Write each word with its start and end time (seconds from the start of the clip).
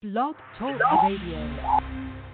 Blog 0.00 0.36
Talk 0.56 0.78
Radio. 1.02 2.27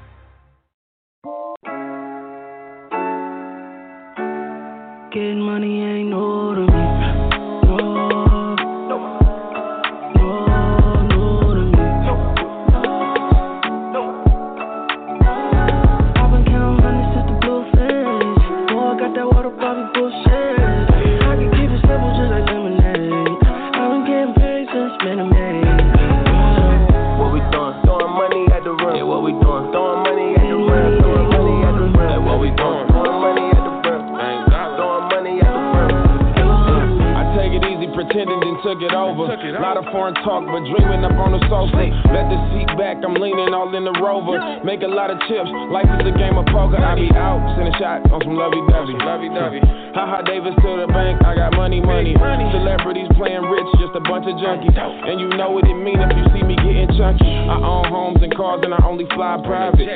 Took 38.75 38.83
it 38.83 38.95
over. 38.95 39.31
Lot 39.61 39.77
of 39.77 39.85
foreign 39.93 40.15
talk, 40.27 40.43
but 40.47 40.67
dreaming 40.67 41.05
up 41.05 41.15
on 41.15 41.33
the 41.33 41.41
sofa. 41.47 41.87
Let 42.11 42.27
the 42.27 42.39
seat 42.51 42.71
back, 42.79 42.99
I'm 43.05 43.15
leaning 43.15 43.55
all 43.55 43.71
in 43.75 43.85
the 43.85 43.95
rover. 44.03 44.39
Make 44.65 44.83
a 44.83 44.91
lot 44.91 45.11
of 45.11 45.19
chips, 45.29 45.51
life 45.71 45.87
is 46.01 46.07
a 46.11 46.17
game 46.19 46.37
of 46.37 46.47
poker. 46.47 46.79
I 46.79 46.95
be 46.95 47.11
out, 47.15 47.39
send 47.57 47.71
a 47.71 47.79
shot 47.79 48.11
on 48.11 48.21
some 48.23 48.35
lovey 48.35 48.59
dovey. 48.67 49.84
Haha, 49.95 50.27
Davis 50.27 50.59
to 50.59 50.71
the 50.83 50.91
bank, 50.91 51.23
I 51.23 51.39
got 51.39 51.55
money, 51.55 51.79
money. 51.81 52.19
Celebrities 52.19 53.07
playing 53.15 53.47
rich, 53.47 53.71
just 53.79 53.95
a 53.95 54.03
bunch 54.03 54.27
of 54.27 54.35
junkies. 54.43 54.75
And 54.75 55.23
you 55.23 55.31
know 55.39 55.55
what 55.55 55.63
it 55.71 55.79
mean 55.79 56.03
if 56.03 56.11
you 56.19 56.27
see 56.35 56.43
me 56.43 56.59
getting 56.59 56.91
chunky. 56.99 57.23
I 57.23 57.63
own 57.63 57.87
homes 57.87 58.19
and 58.19 58.35
cars, 58.35 58.67
and 58.67 58.75
I 58.75 58.83
only 58.83 59.07
fly 59.15 59.39
private. 59.47 59.87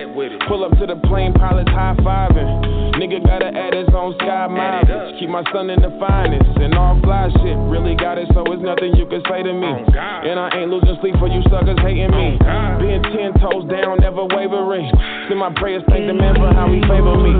Pull 0.46 0.62
up 0.62 0.78
to 0.78 0.86
the 0.86 1.02
plane, 1.10 1.34
pilots 1.34 1.70
high 1.74 1.98
fiving. 1.98 2.94
Nigga 2.94 3.26
gotta 3.26 3.50
add 3.50 3.74
his 3.74 3.90
own 3.90 4.14
sky 4.22 4.46
mileage. 4.46 5.18
Keep 5.18 5.30
my 5.34 5.42
son 5.50 5.66
in 5.70 5.82
the 5.82 5.90
finest, 5.98 6.46
and 6.62 6.78
all 6.78 6.94
fly 7.02 7.26
shit. 7.42 7.58
Really 7.66 7.98
got 7.98 8.18
it, 8.18 8.30
so 8.34 8.46
it's 8.54 8.62
nothing 8.62 8.94
you 8.94 9.06
can 9.10 9.22
say 9.26 9.42
to 9.42 9.50
me. 9.50 9.82
And 9.98 10.38
I 10.38 10.62
ain't 10.62 10.70
losing 10.70 10.94
sleep 11.02 11.18
for 11.18 11.26
you 11.26 11.42
suckers 11.50 11.78
hating 11.82 12.14
me. 12.14 12.38
Being 12.78 13.02
ten 13.02 13.34
toes 13.42 13.66
down, 13.66 13.98
never 13.98 14.22
wavering. 14.30 14.94
Send 15.26 15.42
my 15.42 15.50
prayers, 15.58 15.82
thank 15.90 16.06
the 16.06 16.14
man 16.14 16.38
for 16.38 16.54
how 16.54 16.70
he 16.70 16.78
favor 16.86 17.18
me. 17.18 17.34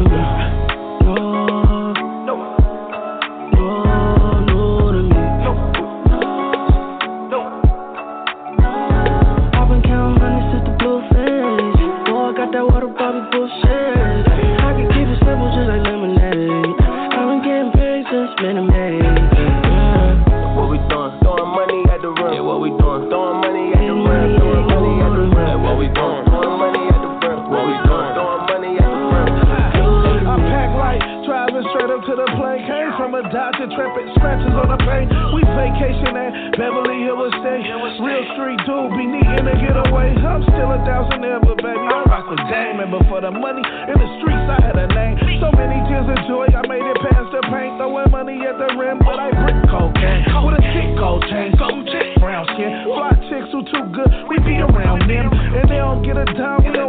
Intrepid, 33.78 34.10
scratches 34.18 34.54
on 34.58 34.74
the 34.74 34.80
paint. 34.90 35.06
We 35.30 35.46
vacation 35.54 36.10
at 36.18 36.58
Beverly 36.58 36.98
Hills 37.06 37.30
Estate. 37.30 37.62
Real 38.02 38.26
street 38.34 38.58
dude, 38.66 38.90
be 38.98 39.06
needing 39.06 39.46
to 39.46 39.54
get 39.54 39.78
away. 39.86 40.18
I'm 40.18 40.42
still 40.50 40.74
a 40.74 40.82
thousand 40.82 41.22
but 41.22 41.62
baby, 41.62 41.86
I 41.86 42.02
rock 42.10 42.26
with 42.26 42.42
Dame. 42.50 42.82
And 42.82 42.90
before 42.90 43.22
the 43.22 43.30
money 43.30 43.62
in 43.62 43.94
the 43.94 44.10
streets, 44.18 44.50
I 44.50 44.58
had 44.66 44.74
a 44.74 44.90
name. 44.90 45.38
So 45.38 45.54
many 45.54 45.78
tears 45.86 46.10
of 46.10 46.18
joy, 46.26 46.50
I 46.50 46.66
made 46.66 46.82
it 46.82 46.98
past 47.06 47.30
the 47.30 47.38
paint. 47.54 47.78
Throwing 47.78 48.10
money 48.10 48.42
at 48.42 48.58
the 48.58 48.66
rim, 48.74 48.98
but 48.98 49.14
I 49.14 49.30
brick 49.30 49.62
cocaine. 49.70 50.26
With 50.42 50.58
a 50.58 50.62
thick 50.74 50.98
gold 50.98 51.22
chain, 51.30 51.54
gold 51.54 51.86
chick, 51.86 52.18
brown 52.18 52.50
skin. 52.58 52.82
Fly 52.82 53.14
chicks 53.30 53.54
who 53.54 53.62
too 53.62 53.86
good, 53.94 54.10
we 54.26 54.42
be 54.42 54.58
around 54.58 55.06
them. 55.06 55.30
And 55.30 55.70
they 55.70 55.78
don't 55.78 56.02
get 56.02 56.18
a 56.18 56.26
dime, 56.26 56.66
we 56.66 56.74
don't 56.74 56.87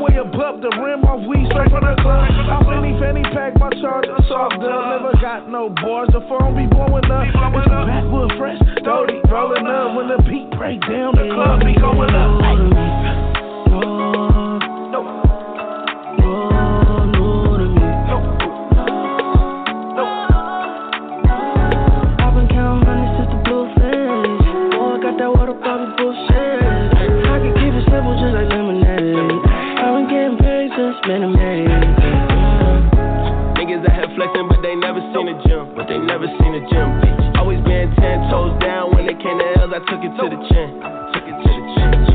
I'm 0.00 0.06
way 0.06 0.16
above 0.16 0.62
the 0.62 0.72
rim, 0.80 1.04
off 1.04 1.20
weed 1.28 1.44
straight 1.52 1.68
from 1.68 1.84
the 1.84 1.92
club. 2.00 2.24
I'm 2.24 2.64
fanny, 2.64 2.96
fanny 2.96 3.22
pack, 3.36 3.52
my 3.60 3.68
charger 3.84 4.16
soft 4.28 4.56
dub. 4.56 4.96
Never 4.96 5.12
got 5.20 5.50
no 5.50 5.68
bars, 5.68 6.08
the 6.12 6.24
phone 6.24 6.56
be 6.56 6.64
blowing 6.64 7.04
up. 7.04 7.28
It's 7.28 7.36
a 7.36 7.84
backwood 7.84 8.32
fresh, 8.38 8.56
30 8.80 9.28
rolling 9.28 9.66
up. 9.66 9.96
When 9.96 10.08
the 10.08 10.16
beat 10.24 10.48
break 10.56 10.80
down, 10.88 11.16
the 11.16 11.28
club 11.36 11.60
be 11.60 11.76
going 11.76 12.16
up. 12.16 12.89
Took 40.00 40.12
it 40.12 40.16
to 40.16 40.28
the 40.32 40.40
chin. 40.48 40.80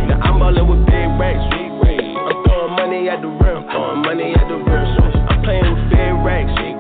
Now 0.07 0.19
I'm 0.21 0.39
ballin' 0.39 0.67
with 0.67 0.85
big 0.87 1.09
racks. 1.19 1.37
I'm 1.37 2.43
throwing 2.45 2.73
money 2.73 3.09
at 3.09 3.21
the 3.21 3.27
rim. 3.27 3.63
Throwing 3.69 4.01
money 4.01 4.33
at 4.33 4.47
the 4.47 4.57
rim. 4.57 4.87
I'm 5.29 5.43
playing 5.43 5.73
with 5.73 5.89
big 5.91 6.13
racks. 6.25 6.74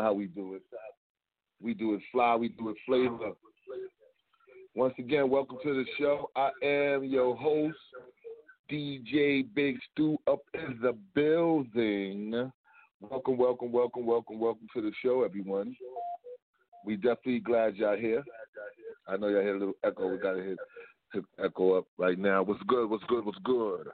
How 0.00 0.14
we 0.14 0.26
do 0.26 0.54
it. 0.54 0.62
We 1.62 1.74
do 1.74 1.94
it 1.94 2.00
fly, 2.10 2.34
we 2.34 2.48
do 2.48 2.70
it 2.70 2.76
flavor. 2.86 3.32
Once 4.74 4.94
again, 4.98 5.28
welcome 5.28 5.58
to 5.62 5.74
the 5.74 5.84
show. 5.98 6.30
I 6.36 6.50
am 6.62 7.04
your 7.04 7.36
host, 7.36 7.76
DJ 8.70 9.46
Big 9.54 9.76
Stew, 9.92 10.16
up 10.26 10.40
in 10.54 10.78
the 10.80 10.96
building. 11.14 12.50
Welcome, 13.00 13.36
welcome, 13.36 13.72
welcome, 13.72 14.06
welcome, 14.06 14.40
welcome 14.40 14.66
to 14.74 14.80
the 14.80 14.92
show, 15.04 15.22
everyone. 15.22 15.76
We 16.86 16.96
definitely 16.96 17.40
glad 17.40 17.76
y'all 17.76 17.98
here. 17.98 18.24
I 19.06 19.18
know 19.18 19.28
y'all 19.28 19.42
hear 19.42 19.56
a 19.56 19.58
little 19.58 19.74
echo. 19.84 20.10
We 20.10 20.16
got 20.16 20.32
to 20.32 20.42
hit, 20.42 20.58
hit 21.12 21.24
echo 21.44 21.74
up 21.74 21.84
right 21.98 22.18
now. 22.18 22.42
What's 22.42 22.62
good? 22.66 22.88
What's 22.88 23.04
good? 23.04 23.26
What's 23.26 23.38
good? 23.44 23.88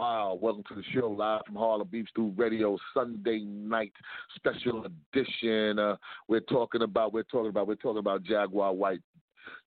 Ah, 0.00 0.32
welcome 0.32 0.62
to 0.68 0.76
the 0.76 0.82
show 0.94 1.10
live 1.10 1.40
from 1.44 1.56
Harlem 1.56 1.88
Beef 1.90 2.06
Stew 2.10 2.32
Radio 2.36 2.78
Sunday 2.94 3.40
night 3.40 3.92
special 4.36 4.86
edition. 4.86 5.80
Uh, 5.80 5.96
we're 6.28 6.38
talking 6.38 6.82
about 6.82 7.12
we're 7.12 7.24
talking 7.24 7.48
about 7.48 7.66
we're 7.66 7.74
talking 7.74 7.98
about 7.98 8.22
Jaguar 8.22 8.72
White, 8.72 9.00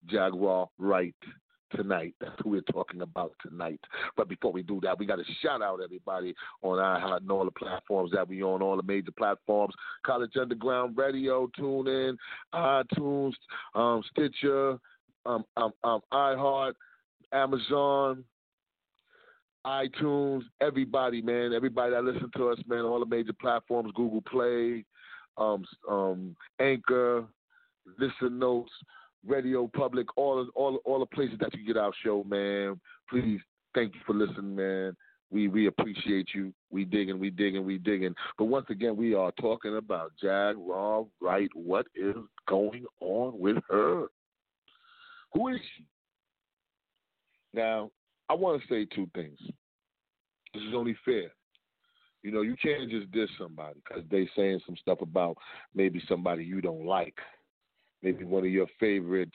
Jaguar 0.07 0.69
Wright 0.77 1.13
tonight. 1.75 2.15
That's 2.21 2.31
who 2.41 2.51
we're 2.51 2.61
talking 2.61 3.01
about 3.01 3.33
tonight. 3.45 3.81
But 4.15 4.29
before 4.29 4.53
we 4.53 4.63
do 4.63 4.79
that, 4.83 4.97
we 4.97 5.05
got 5.05 5.17
to 5.17 5.25
shout 5.41 5.61
out 5.61 5.81
everybody 5.83 6.33
on 6.61 6.77
iHeart 6.77 7.23
and 7.23 7.31
all 7.31 7.43
the 7.43 7.51
platforms 7.51 8.11
that 8.13 8.29
we 8.29 8.41
on, 8.41 8.61
all 8.61 8.77
the 8.77 8.83
major 8.83 9.11
platforms. 9.11 9.73
College 10.05 10.37
Underground 10.39 10.95
Radio, 10.95 11.49
tune 11.57 11.89
in, 11.89 12.17
iTunes, 12.55 13.33
um, 13.75 14.01
Stitcher, 14.11 14.79
um, 15.25 15.43
um, 15.57 15.73
um, 15.83 15.99
iHeart, 16.13 16.75
Amazon, 17.33 18.23
iTunes, 19.65 20.43
everybody, 20.59 21.21
man, 21.21 21.53
everybody 21.53 21.91
that 21.91 22.03
listen 22.03 22.31
to 22.35 22.49
us, 22.49 22.59
man, 22.67 22.81
all 22.81 22.99
the 22.99 23.05
major 23.05 23.33
platforms, 23.33 23.91
Google 23.95 24.21
Play, 24.21 24.85
um, 25.37 25.63
um, 25.89 26.35
Anchor, 26.59 27.25
Listen 27.99 28.39
Notes, 28.39 28.71
Radio 29.25 29.69
Public, 29.75 30.17
all 30.17 30.47
all 30.55 30.77
all 30.85 30.99
the 30.99 31.05
places 31.05 31.37
that 31.39 31.53
you 31.55 31.65
get 31.65 31.77
our 31.77 31.91
show, 32.03 32.23
man. 32.23 32.79
Please, 33.09 33.39
thank 33.75 33.93
you 33.93 34.01
for 34.05 34.13
listening, 34.13 34.55
man. 34.55 34.95
We 35.29 35.47
we 35.47 35.67
appreciate 35.67 36.29
you. 36.33 36.53
We 36.71 36.85
digging, 36.85 37.19
we 37.19 37.29
digging, 37.29 37.65
we 37.65 37.77
digging. 37.77 38.15
But 38.37 38.45
once 38.45 38.65
again, 38.69 38.97
we 38.97 39.13
are 39.13 39.31
talking 39.39 39.77
about 39.77 40.11
Jag 40.21 40.55
Raw 40.57 41.05
Right. 41.21 41.49
What 41.53 41.85
is 41.95 42.15
going 42.47 42.85
on 42.99 43.39
with 43.39 43.57
her? 43.69 44.07
Who 45.33 45.47
is 45.49 45.59
she? 45.77 45.85
Now, 47.53 47.91
I 48.31 48.33
want 48.33 48.61
to 48.61 48.67
say 48.69 48.85
two 48.85 49.09
things. 49.13 49.37
This 50.53 50.63
is 50.63 50.73
only 50.73 50.95
fair. 51.03 51.31
You 52.23 52.31
know, 52.31 52.43
you 52.43 52.55
can't 52.63 52.89
just 52.89 53.11
diss 53.11 53.29
somebody 53.37 53.81
because 53.83 54.03
they 54.09 54.29
saying 54.37 54.61
some 54.65 54.77
stuff 54.77 55.01
about 55.01 55.35
maybe 55.75 56.01
somebody 56.07 56.45
you 56.45 56.61
don't 56.61 56.85
like, 56.85 57.15
maybe 58.01 58.23
one 58.23 58.45
of 58.45 58.51
your 58.51 58.67
favorite, 58.79 59.33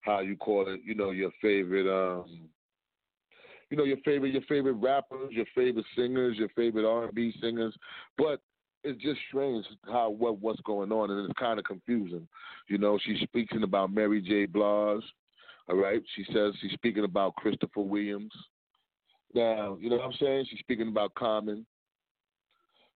how 0.00 0.20
you 0.20 0.34
call 0.34 0.66
it, 0.66 0.80
you 0.82 0.94
know, 0.94 1.10
your 1.10 1.30
favorite 1.42 1.86
um, 1.86 2.48
you 3.68 3.76
know 3.76 3.84
your 3.84 3.98
favorite 4.02 4.32
your 4.32 4.42
favorite 4.48 4.74
rappers, 4.74 5.32
your 5.32 5.44
favorite 5.54 5.84
singers, 5.94 6.38
your 6.38 6.48
favorite 6.56 6.88
R 6.88 7.04
and 7.04 7.14
B 7.14 7.34
singers, 7.38 7.76
but 8.16 8.40
it's 8.82 9.02
just 9.02 9.20
strange 9.28 9.66
how 9.92 10.08
what 10.08 10.40
what's 10.40 10.60
going 10.62 10.90
on, 10.90 11.10
and 11.10 11.28
it's 11.28 11.38
kind 11.38 11.58
of 11.58 11.66
confusing. 11.66 12.26
You 12.68 12.78
know, 12.78 12.98
she's 13.04 13.20
speaking 13.20 13.62
about 13.62 13.92
Mary 13.92 14.22
J. 14.22 14.46
Blige. 14.46 15.02
All 15.68 15.76
right, 15.76 16.02
she 16.14 16.24
says 16.32 16.54
she's 16.60 16.72
speaking 16.72 17.04
about 17.04 17.34
Christopher 17.36 17.80
Williams. 17.80 18.32
Now, 19.34 19.76
you 19.80 19.90
know 19.90 19.96
what 19.96 20.06
I'm 20.06 20.12
saying? 20.20 20.46
She's 20.48 20.60
speaking 20.60 20.88
about 20.88 21.14
Common. 21.14 21.66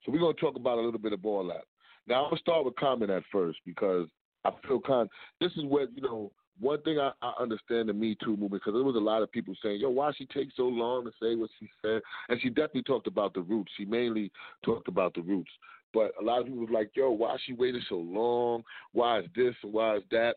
So 0.04 0.12
we're 0.12 0.20
gonna 0.20 0.34
talk 0.34 0.56
about 0.56 0.78
a 0.78 0.80
little 0.80 1.00
bit 1.00 1.12
of 1.12 1.26
all 1.26 1.46
that. 1.48 1.64
Now 2.06 2.24
I'm 2.24 2.30
gonna 2.30 2.40
start 2.40 2.64
with 2.64 2.76
Common 2.76 3.10
at 3.10 3.22
first 3.30 3.58
because 3.66 4.08
I 4.44 4.50
feel 4.66 4.80
kind. 4.80 5.08
This 5.40 5.52
is 5.52 5.64
what 5.64 5.88
you 5.94 6.02
know 6.02 6.32
one 6.58 6.80
thing 6.82 6.98
I, 6.98 7.12
I 7.22 7.32
understand 7.40 7.88
the 7.88 7.92
Me 7.92 8.16
Too 8.22 8.36
movement 8.36 8.62
because 8.62 8.74
there 8.74 8.84
was 8.84 8.96
a 8.96 8.98
lot 8.98 9.22
of 9.22 9.32
people 9.32 9.54
saying, 9.62 9.80
"Yo, 9.80 9.90
why 9.90 10.12
she 10.16 10.26
take 10.26 10.48
so 10.56 10.64
long 10.64 11.04
to 11.04 11.10
say 11.20 11.34
what 11.34 11.50
she 11.58 11.68
said?" 11.82 12.00
And 12.28 12.40
she 12.40 12.48
definitely 12.48 12.84
talked 12.84 13.06
about 13.06 13.34
the 13.34 13.42
roots. 13.42 13.72
She 13.76 13.84
mainly 13.84 14.30
talked 14.64 14.88
about 14.88 15.14
the 15.14 15.22
roots. 15.22 15.50
But 15.92 16.12
a 16.20 16.24
lot 16.24 16.40
of 16.40 16.46
people 16.46 16.66
like, 16.70 16.92
"Yo, 16.94 17.10
why 17.10 17.36
she 17.44 17.52
waited 17.52 17.82
so 17.88 17.96
long? 17.96 18.62
Why 18.92 19.20
is 19.20 19.26
this 19.34 19.54
why 19.62 19.96
is 19.96 20.04
that?" 20.10 20.36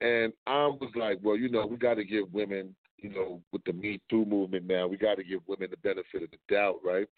And 0.00 0.32
I 0.46 0.66
was 0.66 0.90
like, 0.94 1.18
"Well, 1.22 1.36
you 1.36 1.48
know, 1.48 1.66
we 1.66 1.76
got 1.76 1.94
to 1.94 2.04
give 2.04 2.32
women, 2.32 2.74
you 2.98 3.10
know, 3.10 3.42
with 3.52 3.64
the 3.64 3.72
Me 3.72 4.00
Too 4.08 4.24
movement 4.24 4.66
now, 4.66 4.86
we 4.86 4.96
got 4.96 5.16
to 5.16 5.24
give 5.24 5.40
women 5.46 5.70
the 5.70 5.76
benefit 5.78 6.22
of 6.22 6.30
the 6.30 6.54
doubt, 6.54 6.76
right?" 6.84 7.08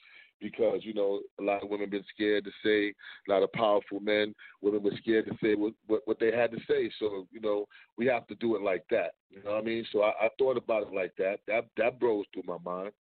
because 0.41 0.81
you 0.83 0.95
know 0.95 1.21
a 1.39 1.43
lot 1.43 1.63
of 1.63 1.69
women 1.69 1.91
been 1.91 2.05
scared 2.15 2.45
to 2.45 2.51
say 2.65 2.95
a 3.29 3.31
lot 3.31 3.43
of 3.43 3.53
powerful 3.53 4.01
men 4.01 4.35
women 4.63 4.83
were 4.83 4.97
scared 4.97 5.27
to 5.27 5.37
say 5.43 5.55
what, 5.55 5.73
what 5.87 6.01
what 6.07 6.19
they 6.19 6.35
had 6.35 6.51
to 6.51 6.59
say. 6.69 6.91
So 6.99 7.27
you 7.31 7.41
know 7.41 7.67
we 7.97 8.07
have 8.07 8.27
to 8.29 8.35
do 8.37 8.57
it 8.57 8.63
like 8.63 8.85
that 8.91 9.13
you 9.31 9.43
know 9.43 9.53
what 9.53 9.63
i 9.63 9.65
mean? 9.65 9.85
So 9.93 10.03
i, 10.03 10.11
I 10.21 10.29
thought 10.39 10.57
about 10.57 10.85
it 10.85 10.95
like 10.95 11.13
that. 11.19 11.41
That 11.47 11.67
that 11.77 11.97
rose 12.01 12.25
through 12.33 12.45
my 12.47 12.59
mind. 12.65 12.93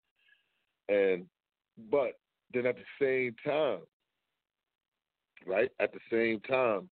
And 0.88 1.26
but 1.90 2.18
then 2.52 2.66
at 2.66 2.76
the 2.76 3.04
same 3.04 3.34
time 3.44 3.80
right? 5.46 5.70
At 5.80 5.92
the 5.92 6.00
same 6.10 6.40
time 6.40 6.88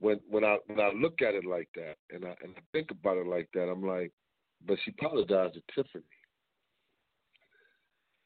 when 0.00 0.20
when 0.28 0.44
i 0.44 0.56
when 0.66 0.80
i 0.80 0.90
look 0.90 1.22
at 1.22 1.34
it 1.34 1.44
like 1.44 1.68
that 1.74 1.96
and 2.10 2.24
i 2.24 2.34
and 2.42 2.54
i 2.56 2.60
think 2.72 2.90
about 2.90 3.16
it 3.16 3.26
like 3.26 3.48
that 3.54 3.68
i'm 3.68 3.86
like 3.86 4.12
but 4.66 4.78
she 4.84 4.92
apologized 4.92 5.54
to 5.54 5.62
tiffany 5.74 6.04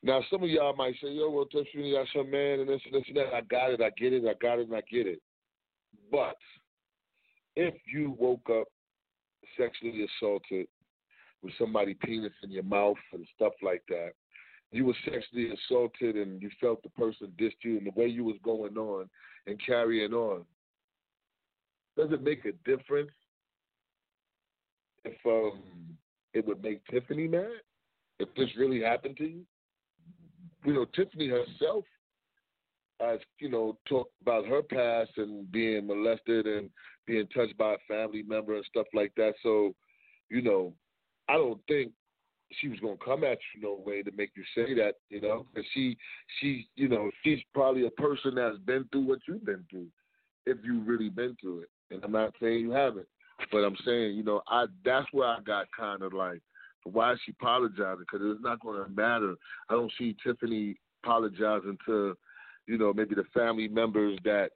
now, 0.02 0.22
some 0.30 0.44
of 0.44 0.48
y'all 0.48 0.76
might 0.76 0.94
say, 1.02 1.08
yo, 1.08 1.28
well, 1.30 1.46
Tiffany, 1.46 1.92
got 1.92 2.06
some 2.14 2.30
man 2.30 2.60
and 2.60 2.68
this 2.68 2.80
and 2.84 2.94
this 2.94 3.04
and 3.08 3.16
that. 3.16 3.34
I 3.34 3.40
got 3.40 3.72
it, 3.72 3.80
I 3.80 3.90
get 3.90 4.12
it, 4.12 4.24
I 4.24 4.34
got 4.40 4.60
it, 4.60 4.68
and 4.68 4.76
I 4.76 4.82
get 4.90 5.06
it. 5.06 5.20
But 6.10 6.36
if 7.56 7.74
you 7.92 8.14
woke 8.16 8.48
up 8.50 8.68
sexually 9.58 10.06
assaulted 10.06 10.68
with 11.42 11.52
somebody 11.58 11.94
penis 11.94 12.32
in 12.42 12.50
your 12.50 12.62
mouth 12.62 12.96
and 13.12 13.26
stuff 13.34 13.54
like 13.62 13.82
that, 13.88 14.10
you 14.70 14.84
were 14.84 14.96
sexually 15.04 15.50
assaulted 15.50 16.14
and 16.16 16.40
you 16.42 16.50
felt 16.60 16.82
the 16.82 16.90
person 16.90 17.32
dissed 17.38 17.64
you 17.64 17.78
and 17.78 17.86
the 17.86 18.00
way 18.00 18.06
you 18.06 18.22
was 18.22 18.36
going 18.44 18.76
on 18.76 19.08
and 19.46 19.60
carrying 19.64 20.12
on, 20.12 20.44
does 21.98 22.12
it 22.12 22.22
make 22.22 22.44
a 22.46 22.52
difference 22.68 23.10
if 25.04 25.14
um, 25.26 25.60
it 26.32 26.46
would 26.46 26.62
make 26.62 26.80
Tiffany 26.86 27.28
mad? 27.28 27.60
If 28.18 28.28
this 28.36 28.48
really 28.56 28.80
happened 28.80 29.16
to 29.18 29.24
you? 29.24 29.44
you 30.64 30.74
know, 30.74 30.86
Tiffany 30.94 31.28
herself 31.28 31.84
has, 33.00 33.20
you 33.38 33.48
know, 33.48 33.78
talked 33.88 34.12
about 34.22 34.46
her 34.46 34.62
past 34.62 35.10
and 35.16 35.50
being 35.52 35.86
molested 35.86 36.46
and 36.46 36.68
being 37.06 37.26
touched 37.28 37.56
by 37.56 37.74
a 37.74 37.78
family 37.86 38.22
member 38.22 38.56
and 38.56 38.64
stuff 38.64 38.86
like 38.92 39.12
that. 39.16 39.34
So, 39.42 39.74
you 40.30 40.42
know, 40.42 40.72
I 41.28 41.34
don't 41.34 41.60
think 41.68 41.92
she 42.60 42.68
was 42.68 42.80
gonna 42.80 42.96
come 43.04 43.24
at 43.24 43.38
you 43.54 43.62
no 43.62 43.82
way 43.84 44.02
to 44.02 44.10
make 44.12 44.30
you 44.34 44.42
say 44.54 44.74
that, 44.74 44.94
you 45.10 45.20
know, 45.20 45.46
because 45.52 45.68
she, 45.74 45.96
she, 46.40 46.68
you 46.76 46.88
know, 46.88 47.10
she's 47.22 47.40
probably 47.54 47.86
a 47.86 47.90
person 47.90 48.34
that's 48.34 48.58
been 48.58 48.88
through 48.90 49.06
what 49.06 49.20
you've 49.28 49.44
been 49.44 49.64
through, 49.70 49.86
if 50.46 50.58
you've 50.64 50.86
really 50.86 51.10
been 51.10 51.36
through 51.40 51.60
it. 51.60 51.68
And 51.90 52.04
I'm 52.04 52.12
not 52.12 52.34
saying 52.40 52.60
you 52.60 52.70
haven't, 52.70 53.06
but 53.50 53.58
I'm 53.58 53.76
saying, 53.84 54.16
you 54.16 54.22
know, 54.22 54.42
I 54.48 54.66
that's 54.84 55.06
where 55.12 55.28
I 55.28 55.40
got 55.40 55.66
kind 55.76 56.02
of 56.02 56.12
like, 56.12 56.40
why 56.84 57.12
is 57.12 57.20
she 57.24 57.32
apologizing? 57.32 58.00
Because 58.00 58.20
it's 58.22 58.42
not 58.42 58.60
going 58.60 58.82
to 58.82 58.90
matter. 58.90 59.34
I 59.68 59.74
don't 59.74 59.92
see 59.98 60.16
Tiffany 60.24 60.76
apologizing 61.02 61.78
to, 61.86 62.16
you 62.66 62.78
know, 62.78 62.92
maybe 62.92 63.14
the 63.14 63.24
family 63.34 63.68
members 63.68 64.18
that 64.24 64.50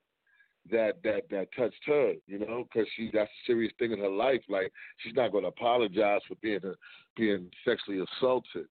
that 0.70 1.02
that 1.02 1.22
that 1.30 1.48
touched 1.56 1.82
her, 1.86 2.14
you 2.26 2.38
know, 2.38 2.64
because 2.72 2.88
she 2.96 3.10
that's 3.12 3.30
a 3.30 3.46
serious 3.46 3.72
thing 3.78 3.92
in 3.92 3.98
her 3.98 4.08
life. 4.08 4.42
Like 4.48 4.72
she's 4.98 5.14
not 5.14 5.32
going 5.32 5.44
to 5.44 5.48
apologize 5.48 6.20
for 6.28 6.36
being 6.42 6.60
a, 6.64 6.74
being 7.16 7.50
sexually 7.64 8.00
assaulted. 8.00 8.66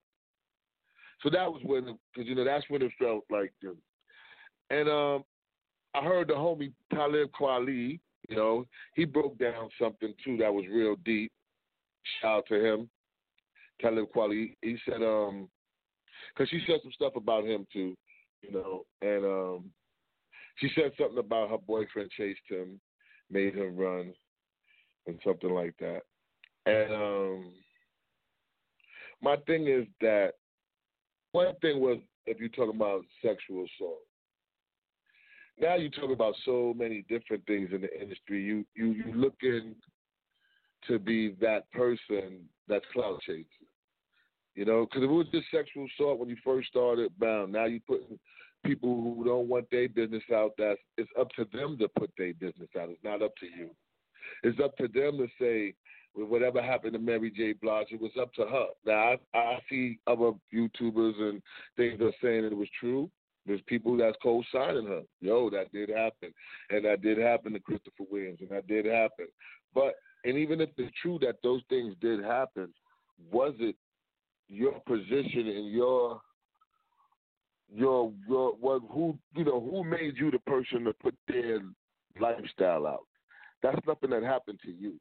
So 1.22 1.30
that 1.30 1.52
was 1.52 1.62
when, 1.64 1.98
because 2.14 2.28
you 2.28 2.36
know, 2.36 2.46
that's 2.46 2.68
when 2.70 2.82
it 2.82 2.92
felt 2.98 3.24
like. 3.30 3.54
And 4.70 4.90
um, 4.90 5.24
I 5.94 6.02
heard 6.04 6.30
the 6.30 6.34
homie 6.34 6.72
Talib 6.94 7.30
Kweli, 7.40 8.00
you 8.32 8.38
know, 8.38 8.66
he 8.96 9.04
broke 9.04 9.38
down 9.38 9.70
something 9.80 10.14
too 10.24 10.38
that 10.38 10.54
was 10.54 10.66
real 10.72 10.96
deep. 11.04 11.32
Shout 12.22 12.38
out 12.38 12.46
to 12.48 12.66
him. 12.66 12.90
Talib 13.82 14.08
Kweli. 14.16 14.56
He 14.62 14.78
said, 14.88 15.04
um, 15.04 15.50
because 16.34 16.50
she 16.50 16.62
said 16.66 16.80
some 16.82 16.94
stuff 16.94 17.14
about 17.18 17.44
him 17.44 17.68
too, 17.74 17.94
you 18.42 18.52
know, 18.52 18.86
and 19.02 19.26
um, 19.26 19.66
she 20.58 20.70
said 20.76 20.92
something 20.98 21.18
about 21.18 21.50
her 21.50 21.58
boyfriend 21.58 22.10
chased 22.12 22.40
him, 22.48 22.80
made 23.30 23.54
him 23.54 23.76
run, 23.76 24.14
and 25.08 25.20
something 25.26 25.52
like 25.52 25.76
that. 25.80 26.02
And 26.66 26.94
um, 26.94 27.52
my 29.22 29.36
thing 29.46 29.68
is 29.68 29.86
that 30.00 30.32
one 31.34 31.54
thing 31.62 31.82
was 31.82 31.98
if 32.28 32.40
you're 32.40 32.50
talking 32.50 32.76
about 32.76 33.02
sexual 33.22 33.66
assault. 33.66 34.00
Now 35.62 35.76
you 35.76 35.92
talk 35.92 36.10
about 36.10 36.34
so 36.44 36.74
many 36.76 37.06
different 37.08 37.46
things 37.46 37.70
in 37.72 37.82
the 37.82 38.02
industry. 38.02 38.44
You 38.44 38.66
you 38.76 38.94
you 38.94 39.14
looking 39.14 39.76
to 40.88 40.98
be 40.98 41.36
that 41.40 41.72
person 41.72 42.40
that's 42.68 42.86
clout 42.92 43.22
chasing. 43.22 43.46
You 44.56 44.66
know, 44.66 44.86
because 44.86 45.04
it 45.04 45.10
was 45.10 45.28
just 45.32 45.46
sexual 45.54 45.86
assault 45.86 46.20
when 46.20 46.30
you 46.30 46.36
first 46.44 46.68
started, 46.68 47.18
bound. 47.20 47.54
Now 47.54 47.66
you 47.66 47.80
putting 47.88 48.20
people 48.66 48.90
who 48.90 49.24
don't 49.24 49.48
want 49.48 49.70
their 49.72 49.88
business 49.88 50.24
out. 50.34 50.54
That's 50.58 50.80
it's 50.98 51.10
up 51.20 51.30
to 51.36 51.46
them 51.54 51.78
to 51.78 51.88
put 51.88 52.12
their 52.18 52.34
business 52.34 52.70
out. 52.80 52.90
It's 52.90 53.04
not 53.04 53.22
up 53.22 53.36
to 53.38 53.46
you. 53.46 53.70
It's 54.44 54.60
up 54.60 54.76
to 54.78 54.88
them 54.88 55.20
to 55.20 55.28
say 55.40 55.76
with 56.16 56.28
whatever 56.28 56.62
happened 56.62 56.94
to 56.94 57.00
Mary 57.00 57.32
J. 57.32 57.54
Blige, 57.54 57.88
it 57.92 58.02
was 58.02 58.12
up 58.20 58.34
to 58.34 58.46
her. 58.46 58.68
Now 58.86 59.16
I, 59.34 59.38
I 59.38 59.60
see 59.70 60.00
other 60.08 60.32
YouTubers 60.54 61.20
and 61.22 61.42
things 61.78 62.02
are 62.02 62.12
saying 62.22 62.46
it 62.46 62.58
was 62.58 62.68
true. 62.80 63.10
There's 63.46 63.62
people 63.66 63.98
that's 63.98 64.18
co-signing 64.22 64.86
her. 64.86 65.02
Yo, 65.20 65.50
that 65.50 65.72
did 65.72 65.90
happen, 65.90 66.34
and 66.70 66.86
that 66.86 67.02
did 67.02 67.18
happen 67.18 67.54
to 67.54 67.60
Christopher 67.60 68.04
Williams, 68.12 68.40
and 68.42 68.50
that 68.50 68.68
did 68.68 68.86
happen. 68.86 69.28
But 69.74 69.96
and 70.24 70.38
even 70.38 70.62
if 70.62 70.70
it's 70.78 70.96
true 71.02 71.18
that 71.22 71.38
those 71.42 71.62
things 71.70 71.96
did 72.02 72.24
happen, 72.24 72.72
was 73.32 73.54
it 73.60 73.76
your 74.48 74.80
position 74.82 75.48
and 75.48 75.72
your 75.72 76.22
your 77.74 78.12
your 78.28 78.52
what 78.60 78.82
who 78.92 79.18
you 79.36 79.46
know 79.46 79.60
who 79.60 79.84
made 79.84 80.18
you 80.18 80.30
the 80.30 80.40
person 80.40 80.84
to 80.84 80.94
put 80.94 81.16
their 81.28 81.60
lifestyle 82.20 82.86
out. 82.86 83.06
That's 83.64 83.80
nothing 83.88 84.10
that 84.10 84.24
happened 84.24 84.60
to 84.66 84.72
you. 84.72 85.00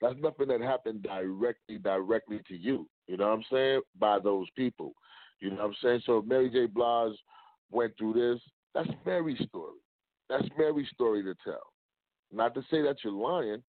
That's 0.00 0.16
nothing 0.20 0.48
that 0.48 0.60
happened 0.60 1.02
directly 1.02 1.78
directly 1.78 2.40
to 2.48 2.56
you. 2.56 2.88
You 3.06 3.16
know 3.16 3.28
what 3.28 3.38
I'm 3.38 3.44
saying? 3.50 3.80
By 3.98 4.18
those 4.18 4.48
people. 4.56 4.92
You 5.40 5.50
know 5.50 5.56
what 5.56 5.66
I'm 5.66 5.74
saying? 5.82 6.02
So 6.06 6.22
Mary 6.26 6.50
J. 6.50 6.66
Blige 6.66 7.16
went 7.70 7.96
through 7.98 8.14
this. 8.14 8.42
That's 8.74 8.90
Mary's 9.04 9.40
story. 9.48 9.78
That's 10.28 10.46
Mary's 10.56 10.88
story 10.92 11.22
to 11.22 11.34
tell. 11.44 11.62
Not 12.32 12.54
to 12.54 12.62
say 12.70 12.82
that 12.82 12.96
you're 13.04 13.12
lying, 13.12 13.62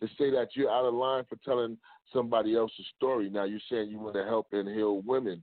to 0.00 0.08
say 0.18 0.30
that 0.30 0.48
you're 0.54 0.70
out 0.70 0.86
of 0.86 0.94
line 0.94 1.24
for 1.28 1.36
telling 1.44 1.78
somebody 2.12 2.56
else's 2.56 2.86
story. 2.96 3.30
Now 3.30 3.44
you're 3.44 3.60
saying 3.70 3.90
you 3.90 3.98
want 3.98 4.16
to 4.16 4.24
help 4.24 4.48
and 4.52 4.68
heal 4.68 5.02
women 5.02 5.42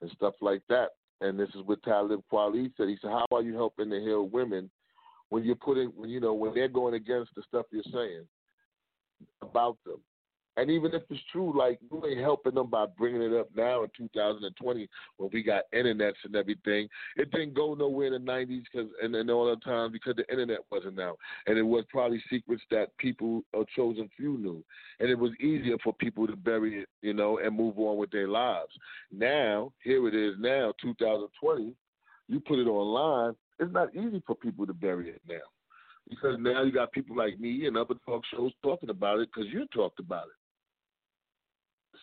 and 0.00 0.10
stuff 0.12 0.34
like 0.40 0.62
that. 0.68 0.90
And 1.20 1.38
this 1.38 1.50
is 1.50 1.62
what 1.64 1.82
Talib 1.82 2.22
Kweli 2.32 2.72
said. 2.76 2.88
He 2.88 2.96
said, 3.00 3.10
"How 3.10 3.26
are 3.32 3.42
you 3.42 3.54
helping 3.54 3.90
to 3.90 4.00
heal 4.00 4.28
women 4.28 4.70
when 5.28 5.44
you're 5.44 5.54
putting, 5.54 5.88
when 5.88 6.08
you 6.08 6.18
know, 6.18 6.32
when 6.34 6.54
they're 6.54 6.68
going 6.68 6.94
against 6.94 7.34
the 7.34 7.42
stuff 7.42 7.66
you're 7.70 7.82
saying? 7.92 8.26
about 9.42 9.76
them. 9.84 10.00
And 10.60 10.70
even 10.70 10.92
if 10.94 11.02
it's 11.08 11.20
true, 11.32 11.56
like 11.56 11.80
you 11.90 12.04
ain't 12.06 12.20
helping 12.20 12.54
them 12.54 12.68
by 12.68 12.84
bringing 12.84 13.22
it 13.22 13.32
up 13.32 13.48
now 13.56 13.82
in 13.82 13.88
2020 13.96 14.88
when 15.16 15.30
we 15.32 15.42
got 15.42 15.62
internets 15.74 16.22
and 16.24 16.36
everything. 16.36 16.86
It 17.16 17.30
didn't 17.30 17.54
go 17.54 17.72
nowhere 17.72 18.14
in 18.14 18.24
the 18.24 18.30
90s 18.30 18.64
because 18.70 18.90
and, 19.02 19.14
and 19.14 19.30
all 19.30 19.48
the 19.48 19.56
time 19.64 19.90
because 19.90 20.16
the 20.16 20.30
internet 20.30 20.58
wasn't 20.70 21.00
out, 21.00 21.16
and 21.46 21.56
it 21.56 21.62
was 21.62 21.84
probably 21.88 22.22
secrets 22.28 22.62
that 22.70 22.94
people 22.98 23.42
a 23.54 23.64
chosen 23.74 24.10
few 24.18 24.36
knew, 24.36 24.62
and 24.98 25.08
it 25.08 25.18
was 25.18 25.30
easier 25.40 25.78
for 25.82 25.94
people 25.94 26.26
to 26.26 26.36
bury 26.36 26.82
it, 26.82 26.88
you 27.00 27.14
know, 27.14 27.38
and 27.38 27.56
move 27.56 27.78
on 27.78 27.96
with 27.96 28.10
their 28.10 28.28
lives. 28.28 28.72
Now 29.10 29.72
here 29.82 30.06
it 30.08 30.14
is 30.14 30.34
now 30.38 30.74
2020. 30.82 31.72
You 32.28 32.40
put 32.40 32.58
it 32.58 32.68
online. 32.68 33.34
It's 33.58 33.72
not 33.72 33.96
easy 33.96 34.22
for 34.26 34.36
people 34.36 34.66
to 34.66 34.74
bury 34.74 35.08
it 35.08 35.22
now 35.26 35.36
because 36.10 36.36
now 36.38 36.62
you 36.64 36.72
got 36.72 36.92
people 36.92 37.16
like 37.16 37.40
me 37.40 37.66
and 37.66 37.78
other 37.78 37.94
talk 38.04 38.24
shows 38.34 38.52
talking 38.62 38.90
about 38.90 39.20
it 39.20 39.30
because 39.32 39.50
you 39.50 39.66
talked 39.72 40.00
about 40.00 40.24
it. 40.24 40.39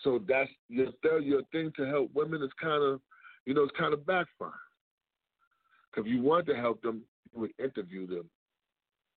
So 0.03 0.19
that's 0.27 0.49
your 0.69 0.91
your 1.19 1.41
thing 1.51 1.71
to 1.77 1.85
help 1.85 2.11
women 2.13 2.41
is 2.43 2.51
kind 2.61 2.83
of, 2.83 3.01
you 3.45 3.53
know, 3.53 3.63
it's 3.63 3.77
kind 3.77 3.93
of. 3.93 4.05
Because 4.05 4.25
if 5.97 6.05
you 6.05 6.21
want 6.21 6.45
to 6.47 6.55
help 6.55 6.81
them, 6.81 7.01
you 7.33 7.41
would 7.41 7.53
interview 7.59 8.07
them. 8.07 8.29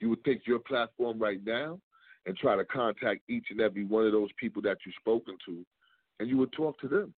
You 0.01 0.11
would 0.11 0.25
take 0.25 0.47
your 0.47 0.59
platform 0.59 1.19
right 1.19 1.45
now 1.45 1.79
and 2.27 2.37
try 2.37 2.57
to 2.57 2.65
contact 2.65 3.21
each 3.29 3.47
and 3.51 3.61
every 3.61 3.85
one 3.85 4.07
of 4.07 4.13
those 4.13 4.31
people 4.39 4.63
that 4.63 4.79
you've 4.85 4.95
spoken 5.01 5.37
to, 5.47 5.65
and 6.19 6.29
you 6.29 6.39
would 6.39 6.53
talk 6.53 6.79
to 6.81 6.89
them. 6.89 7.15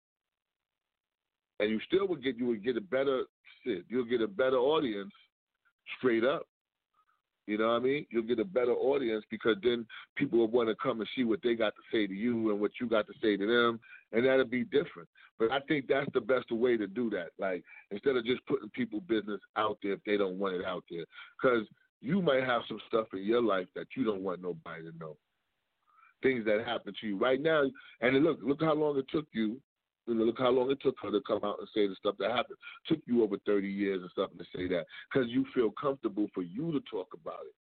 And 1.60 1.70
you 1.70 1.80
still 1.86 2.08
would 2.08 2.24
get 2.24 2.38
you 2.38 2.48
would 2.48 2.64
get 2.64 2.78
a 2.78 2.82
better 2.82 3.24
you'll 3.64 4.06
get 4.06 4.22
a 4.22 4.28
better 4.28 4.58
audience 4.58 5.12
straight 5.98 6.24
up 6.24 6.48
you 7.48 7.58
know 7.58 7.70
what 7.70 7.76
I 7.76 7.80
mean? 7.80 8.06
You'll 8.10 8.24
get 8.24 8.40
a 8.40 8.46
better 8.46 8.74
audience 8.74 9.26
because 9.30 9.58
then 9.64 9.86
people 10.16 10.40
will 10.40 10.48
want 10.48 10.70
to 10.70 10.76
come 10.76 11.00
and 11.00 11.10
see 11.16 11.24
what 11.24 11.40
they 11.44 11.56
got 11.56 11.74
to 11.76 11.82
say 11.92 12.08
to 12.08 12.14
you 12.14 12.52
and 12.52 12.60
what 12.60 12.72
you 12.80 12.88
got 12.88 13.08
to 13.08 13.14
say 13.22 13.36
to 13.36 13.46
them, 13.46 13.80
and 14.12 14.26
that'll 14.26 14.46
be 14.46 14.64
different. 14.64 15.10
But 15.40 15.52
I 15.52 15.60
think 15.62 15.88
that's 15.88 16.10
the 16.14 16.22
best 16.22 16.52
way 16.52 16.78
to 16.78 16.88
do 16.88 17.10
that. 17.12 17.30
Like 17.40 17.64
instead 17.90 18.16
of 18.16 18.26
just 18.26 18.46
putting 18.46 18.70
people 18.70 19.02
business 19.02 19.42
out 19.58 19.80
there 19.82 19.94
if 19.94 20.04
they 20.06 20.18
don't 20.18 20.38
want 20.38 20.56
it 20.56 20.66
out 20.66 20.84
there, 20.90 21.06
because 21.42 21.68
you 22.02 22.22
might 22.22 22.44
have 22.44 22.62
some 22.68 22.80
stuff 22.88 23.08
in 23.14 23.24
your 23.24 23.42
life 23.42 23.68
that 23.76 23.88
you 23.96 24.04
don't 24.04 24.22
want 24.22 24.42
nobody 24.42 24.84
to 24.84 24.98
know. 24.98 25.18
Things 26.24 26.46
that 26.46 26.66
happen 26.66 26.94
to 27.02 27.08
you 27.08 27.18
right 27.18 27.42
now, 27.42 27.64
and 28.02 28.24
look, 28.24 28.40
look 28.44 28.62
how 28.62 28.76
long 28.76 28.98
it 28.98 29.06
took 29.12 29.26
you 29.34 29.60
look 30.08 30.40
how 30.40 30.50
long 30.50 30.72
it 30.72 30.82
took 30.82 30.96
her 31.02 31.12
to 31.12 31.22
come 31.26 31.42
out 31.44 31.60
and 31.60 31.68
say 31.74 31.88
the 31.88 31.96
stuff 31.96 32.16
that 32.20 32.32
happened. 32.32 32.58
Took 32.88 33.00
you 33.06 33.24
over 33.24 33.38
30 33.46 33.68
years 33.68 34.02
or 34.04 34.10
something 34.16 34.38
to 34.38 34.46
say 34.56 34.68
that 34.68 34.86
because 35.12 35.30
you 35.30 35.46
feel 35.54 35.72
comfortable 35.72 36.28
for 36.34 36.44
you 36.44 36.72
to 36.72 36.82
talk 36.92 37.08
about 37.14 37.42
it. 37.46 37.56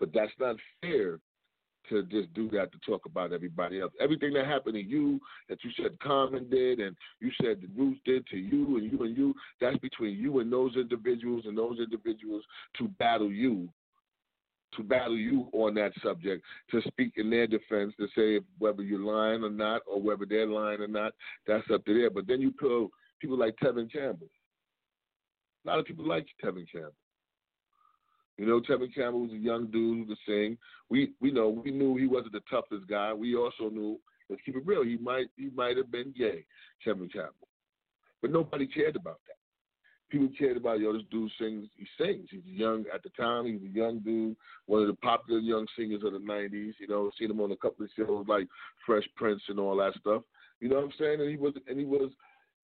But 0.00 0.12
that's 0.12 0.32
not 0.38 0.56
fair 0.80 1.20
to 1.90 2.02
just 2.04 2.32
do 2.32 2.48
that 2.50 2.72
to 2.72 2.78
talk 2.86 3.04
about 3.06 3.32
everybody 3.32 3.80
else. 3.80 3.92
Everything 4.00 4.32
that 4.32 4.46
happened 4.46 4.74
to 4.74 4.82
you, 4.82 5.20
that 5.48 5.58
you 5.62 5.70
said 5.76 5.98
Common 6.00 6.48
did, 6.48 6.80
and 6.80 6.96
you 7.20 7.30
said 7.42 7.60
the 7.60 7.68
Roots 7.76 8.00
did 8.04 8.26
to 8.28 8.38
you, 8.38 8.78
and 8.78 8.90
you 8.90 9.02
and 9.02 9.16
you, 9.16 9.34
that's 9.60 9.76
between 9.78 10.16
you 10.16 10.40
and 10.40 10.52
those 10.52 10.76
individuals, 10.76 11.44
and 11.46 11.56
those 11.56 11.78
individuals 11.78 12.42
to 12.78 12.88
battle 12.98 13.30
you 13.30 13.68
to 14.76 14.82
battle 14.82 15.16
you 15.16 15.48
on 15.52 15.74
that 15.74 15.92
subject, 16.02 16.44
to 16.70 16.80
speak 16.82 17.14
in 17.16 17.30
their 17.30 17.46
defense, 17.46 17.92
to 17.98 18.06
say 18.16 18.44
whether 18.58 18.82
you're 18.82 19.00
lying 19.00 19.42
or 19.42 19.50
not, 19.50 19.82
or 19.86 20.00
whether 20.00 20.26
they're 20.26 20.46
lying 20.46 20.80
or 20.80 20.88
not. 20.88 21.12
That's 21.46 21.64
up 21.72 21.84
to 21.84 21.94
them. 21.94 22.10
But 22.14 22.26
then 22.26 22.40
you 22.40 22.50
put 22.50 22.90
people 23.20 23.38
like 23.38 23.56
Tevin 23.62 23.90
Campbell. 23.92 24.28
A 25.64 25.68
lot 25.68 25.78
of 25.78 25.86
people 25.86 26.06
like 26.06 26.26
Tevin 26.42 26.70
Campbell. 26.70 26.92
You 28.36 28.46
know, 28.46 28.60
Tevin 28.60 28.94
Campbell 28.94 29.20
was 29.20 29.32
a 29.32 29.36
young 29.36 29.66
dude 29.70 29.98
who 29.98 30.06
could 30.06 30.18
sing. 30.26 30.58
We 30.90 31.12
we 31.20 31.30
know 31.30 31.48
we 31.48 31.70
knew 31.70 31.96
he 31.96 32.06
wasn't 32.06 32.32
the 32.32 32.42
toughest 32.50 32.88
guy. 32.88 33.12
We 33.12 33.36
also 33.36 33.70
knew, 33.70 33.98
let's 34.28 34.42
keep 34.44 34.56
it 34.56 34.66
real, 34.66 34.82
he 34.84 34.96
might 34.96 35.26
he 35.36 35.50
might 35.54 35.76
have 35.76 35.92
been 35.92 36.12
gay, 36.16 36.44
Tevin 36.84 37.12
Campbell. 37.12 37.48
But 38.20 38.32
nobody 38.32 38.66
cared 38.66 38.96
about 38.96 39.20
that 39.28 39.36
people 40.14 40.28
cared 40.38 40.56
about, 40.56 40.78
yo, 40.78 40.92
this 40.92 41.02
dude 41.10 41.30
sings, 41.40 41.68
he 41.76 41.86
sings. 41.98 42.28
He's 42.30 42.42
young 42.46 42.84
at 42.94 43.02
the 43.02 43.08
time, 43.10 43.46
he 43.46 43.52
was 43.54 43.62
a 43.64 43.76
young 43.76 43.98
dude, 43.98 44.36
one 44.66 44.82
of 44.82 44.86
the 44.86 44.94
popular 44.94 45.40
young 45.40 45.66
singers 45.76 46.02
of 46.04 46.12
the 46.12 46.18
90s. 46.20 46.74
You 46.78 46.86
know, 46.88 47.10
seen 47.18 47.30
him 47.30 47.40
on 47.40 47.50
a 47.50 47.56
couple 47.56 47.84
of 47.84 47.90
shows 47.96 48.24
like 48.28 48.46
Fresh 48.86 49.08
Prince 49.16 49.42
and 49.48 49.58
all 49.58 49.76
that 49.78 49.94
stuff. 49.94 50.22
You 50.60 50.68
know 50.68 50.76
what 50.76 50.84
I'm 50.84 50.92
saying? 50.98 51.20
And 51.20 51.28
he 51.28 51.36
was, 51.36 51.54
and 51.68 51.78
he 51.78 51.84
was, 51.84 52.12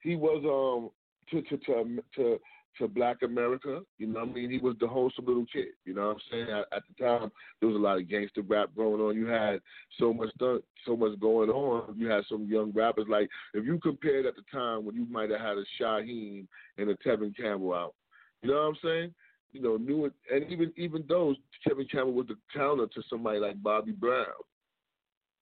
he 0.00 0.14
was, 0.14 0.42
um, 0.45 0.90
to, 1.30 1.42
to, 1.42 1.57
to, 1.64 2.02
to, 2.16 2.40
to 2.79 2.89
black 2.89 3.19
America. 3.23 3.81
You 3.99 4.07
know 4.07 4.21
I 4.21 4.25
mean? 4.25 4.50
He 4.50 4.59
was 4.59 4.77
the 4.81 4.87
wholesome 4.87 5.27
little 5.27 5.47
kid. 5.53 5.69
You 5.85 5.95
know 5.95 6.09
what 6.09 6.17
I'm 6.17 6.21
saying? 6.31 6.47
At, 6.50 6.77
at, 6.77 6.83
the 6.89 7.05
time, 7.05 7.31
there 7.61 7.69
was 7.69 7.77
a 7.77 7.81
lot 7.81 7.99
of 7.99 8.09
gangster 8.09 8.43
rap 8.43 8.71
going 8.77 9.00
on. 9.00 9.17
You 9.17 9.27
had 9.27 9.61
so 9.99 10.12
much 10.12 10.33
stuff, 10.35 10.62
so 10.87 10.97
much 10.97 11.19
going 11.21 11.50
on. 11.50 11.95
You 11.99 12.09
had 12.09 12.25
some 12.29 12.47
young 12.47 12.73
rappers. 12.73 13.07
Like, 13.09 13.29
if 13.55 13.65
you 13.65 13.79
compared 13.81 14.27
at 14.27 14.35
the 14.37 14.43
time 14.53 14.85
when 14.85 14.95
you 14.95 15.07
might 15.11 15.31
have 15.31 15.41
had 15.41 15.59
a 15.59 15.65
Shyheim 15.81 16.47
and 16.79 16.91
a 16.91 16.95
Tevin 16.97 17.37
Campbell 17.37 17.75
out, 17.75 17.95
you 18.43 18.50
know 18.50 18.57
what 18.57 18.69
I'm 18.69 18.77
saying? 18.83 19.15
You 19.53 19.62
know, 19.62 19.77
new 19.77 20.11
and 20.33 20.50
even 20.50 20.73
even 20.77 21.05
those 21.09 21.37
Tevin 21.67 21.91
Campbell 21.91 22.12
was 22.12 22.29
the 22.29 22.37
counter 22.55 22.87
to 22.87 23.03
somebody 23.11 23.41
like 23.41 23.61
Bobby 23.62 23.91
Brown. 23.91 24.27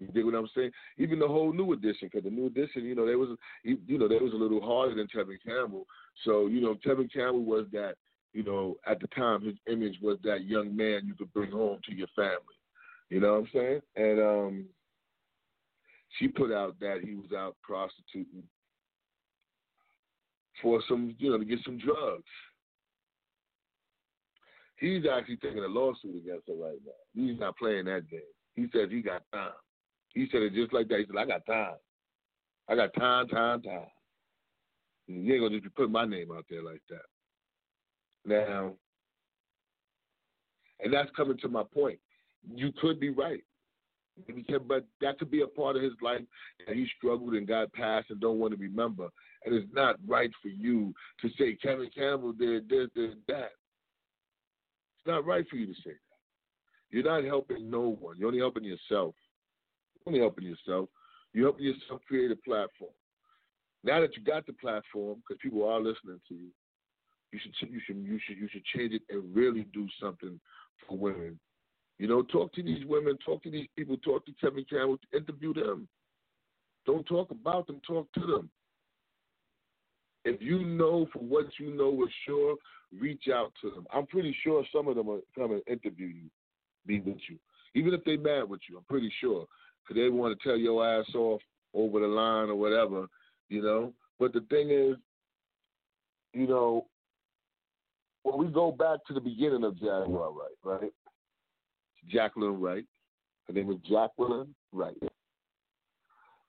You 0.00 0.06
dig 0.08 0.24
what 0.24 0.34
I'm 0.34 0.48
saying? 0.54 0.70
Even 0.98 1.18
the 1.18 1.26
whole 1.26 1.52
new 1.52 1.72
edition, 1.72 2.08
because 2.10 2.24
the 2.24 2.30
new 2.30 2.46
edition, 2.46 2.84
you 2.84 2.94
know, 2.94 3.06
there 3.06 3.18
was, 3.18 3.30
you 3.64 3.98
know, 3.98 4.08
there 4.08 4.22
was 4.22 4.32
a 4.32 4.36
little 4.36 4.60
harder 4.60 4.94
than 4.94 5.08
Tevin 5.08 5.38
Campbell. 5.44 5.86
So, 6.24 6.46
you 6.46 6.60
know, 6.60 6.76
Tevin 6.86 7.12
Campbell 7.12 7.44
was 7.44 7.66
that, 7.72 7.94
you 8.32 8.44
know, 8.44 8.76
at 8.86 9.00
the 9.00 9.08
time 9.08 9.44
his 9.44 9.56
image 9.70 9.98
was 10.00 10.18
that 10.22 10.44
young 10.44 10.76
man 10.76 11.02
you 11.04 11.14
could 11.14 11.32
bring 11.32 11.50
home 11.50 11.80
to 11.88 11.94
your 11.94 12.06
family. 12.14 12.38
You 13.10 13.20
know 13.20 13.32
what 13.32 13.38
I'm 13.38 13.48
saying? 13.52 13.80
And 13.96 14.20
um, 14.20 14.64
she 16.18 16.28
put 16.28 16.52
out 16.52 16.78
that 16.80 17.00
he 17.02 17.14
was 17.14 17.32
out 17.36 17.56
prostituting 17.62 18.44
for 20.62 20.80
some, 20.88 21.14
you 21.18 21.30
know, 21.30 21.38
to 21.38 21.44
get 21.44 21.60
some 21.64 21.78
drugs. 21.78 22.24
He's 24.76 25.02
actually 25.10 25.36
taking 25.36 25.64
a 25.64 25.66
lawsuit 25.66 26.16
against 26.16 26.46
her 26.46 26.54
right 26.54 26.78
now. 26.86 26.92
He's 27.14 27.38
not 27.38 27.56
playing 27.56 27.86
that 27.86 28.08
game. 28.08 28.20
He 28.54 28.66
says 28.72 28.90
he 28.90 29.02
got 29.02 29.22
time. 29.32 29.50
He 30.14 30.28
said 30.30 30.42
it 30.42 30.54
just 30.54 30.72
like 30.72 30.88
that. 30.88 30.98
He 30.98 31.06
said, 31.06 31.16
I 31.16 31.26
got 31.26 31.46
time. 31.46 31.76
I 32.68 32.74
got 32.74 32.92
time, 32.94 33.28
time, 33.28 33.62
time. 33.62 33.86
You 35.06 35.34
ain't 35.34 35.42
gonna 35.42 35.54
just 35.54 35.64
be 35.64 35.70
putting 35.70 35.92
my 35.92 36.04
name 36.04 36.30
out 36.30 36.44
there 36.50 36.62
like 36.62 36.82
that. 36.90 37.06
Now, 38.26 38.74
and 40.80 40.92
that's 40.92 41.10
coming 41.16 41.38
to 41.38 41.48
my 41.48 41.62
point. 41.62 41.98
You 42.54 42.72
could 42.80 43.00
be 43.00 43.10
right. 43.10 43.42
But 44.66 44.84
that 45.00 45.18
could 45.18 45.30
be 45.30 45.42
a 45.42 45.46
part 45.46 45.76
of 45.76 45.82
his 45.82 45.92
life 46.02 46.22
that 46.66 46.74
he 46.74 46.88
struggled 46.96 47.34
and 47.34 47.46
got 47.46 47.72
past 47.72 48.10
and 48.10 48.20
don't 48.20 48.38
want 48.38 48.52
to 48.52 48.60
remember. 48.60 49.08
And 49.44 49.54
it's 49.54 49.72
not 49.72 49.96
right 50.06 50.30
for 50.42 50.48
you 50.48 50.92
to 51.22 51.28
say 51.38 51.56
Tevin 51.64 51.94
Campbell 51.94 52.32
did 52.32 52.68
this, 52.68 52.88
did 52.94 53.18
that. 53.28 53.52
It's 54.96 55.06
not 55.06 55.24
right 55.24 55.48
for 55.48 55.56
you 55.56 55.66
to 55.66 55.74
say 55.74 55.92
that. 55.92 56.00
You're 56.90 57.04
not 57.04 57.24
helping 57.24 57.70
no 57.70 57.96
one. 58.00 58.16
You're 58.18 58.28
only 58.28 58.40
helping 58.40 58.64
yourself 58.64 59.14
only 60.08 60.20
helping 60.20 60.46
yourself. 60.46 60.88
You're 61.32 61.46
helping 61.46 61.66
yourself 61.66 62.00
create 62.08 62.30
a 62.30 62.36
platform. 62.36 62.90
Now 63.84 64.00
that 64.00 64.16
you 64.16 64.24
got 64.24 64.46
the 64.46 64.54
platform, 64.54 65.18
because 65.18 65.40
people 65.40 65.68
are 65.68 65.78
listening 65.78 66.20
to 66.28 66.34
you, 66.34 66.48
you 67.30 67.38
should 67.42 67.70
you 67.70 67.80
should 67.86 67.96
you 67.96 68.18
should 68.26 68.38
you 68.38 68.48
should 68.50 68.64
change 68.64 68.94
it 68.94 69.02
and 69.10 69.22
really 69.34 69.66
do 69.72 69.86
something 70.00 70.40
for 70.86 70.96
women. 70.96 71.38
You 71.98 72.08
know, 72.08 72.22
talk 72.22 72.52
to 72.54 72.62
these 72.62 72.84
women, 72.86 73.18
talk 73.24 73.42
to 73.42 73.50
these 73.50 73.68
people, 73.76 73.96
talk 73.98 74.24
to 74.26 74.32
Tevin 74.42 74.68
Campbell, 74.68 74.98
interview 75.12 75.52
them. 75.52 75.88
Don't 76.86 77.04
talk 77.04 77.30
about 77.30 77.66
them, 77.66 77.80
talk 77.86 78.10
to 78.14 78.20
them. 78.20 78.50
If 80.24 80.40
you 80.40 80.64
know 80.64 81.06
for 81.12 81.18
what 81.18 81.46
you 81.58 81.74
know 81.74 82.02
is 82.04 82.12
sure, 82.26 82.56
reach 82.98 83.24
out 83.32 83.52
to 83.60 83.70
them. 83.70 83.86
I'm 83.92 84.06
pretty 84.06 84.34
sure 84.42 84.64
some 84.74 84.88
of 84.88 84.96
them 84.96 85.08
are 85.08 85.20
come 85.34 85.52
and 85.52 85.62
interview 85.66 86.06
you, 86.06 86.30
be 86.86 87.00
with 87.00 87.18
you. 87.28 87.36
Even 87.74 87.92
if 87.92 88.02
they're 88.04 88.18
mad 88.18 88.48
with 88.48 88.60
you, 88.68 88.78
I'm 88.78 88.84
pretty 88.84 89.12
sure 89.20 89.46
because 89.88 90.02
they 90.02 90.08
want 90.08 90.38
to 90.38 90.48
tell 90.48 90.56
your 90.56 90.86
ass 90.86 91.06
off 91.14 91.40
over 91.74 92.00
the 92.00 92.06
line 92.06 92.48
or 92.48 92.56
whatever, 92.56 93.06
you 93.48 93.62
know. 93.62 93.92
But 94.18 94.32
the 94.32 94.40
thing 94.50 94.70
is, 94.70 94.96
you 96.34 96.46
know, 96.46 96.86
when 98.22 98.38
we 98.38 98.52
go 98.52 98.70
back 98.70 98.98
to 99.06 99.14
the 99.14 99.20
beginning 99.20 99.64
of 99.64 99.78
Jaguar 99.78 100.32
Wright, 100.32 100.80
right? 100.80 100.92
Jacqueline 102.10 102.60
Wright. 102.60 102.84
Her 103.46 103.54
name 103.54 103.70
is 103.70 103.78
Jacqueline 103.88 104.54
Wright. 104.72 104.96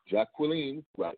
Jacqueline 0.10 0.84
Wright. 0.98 1.17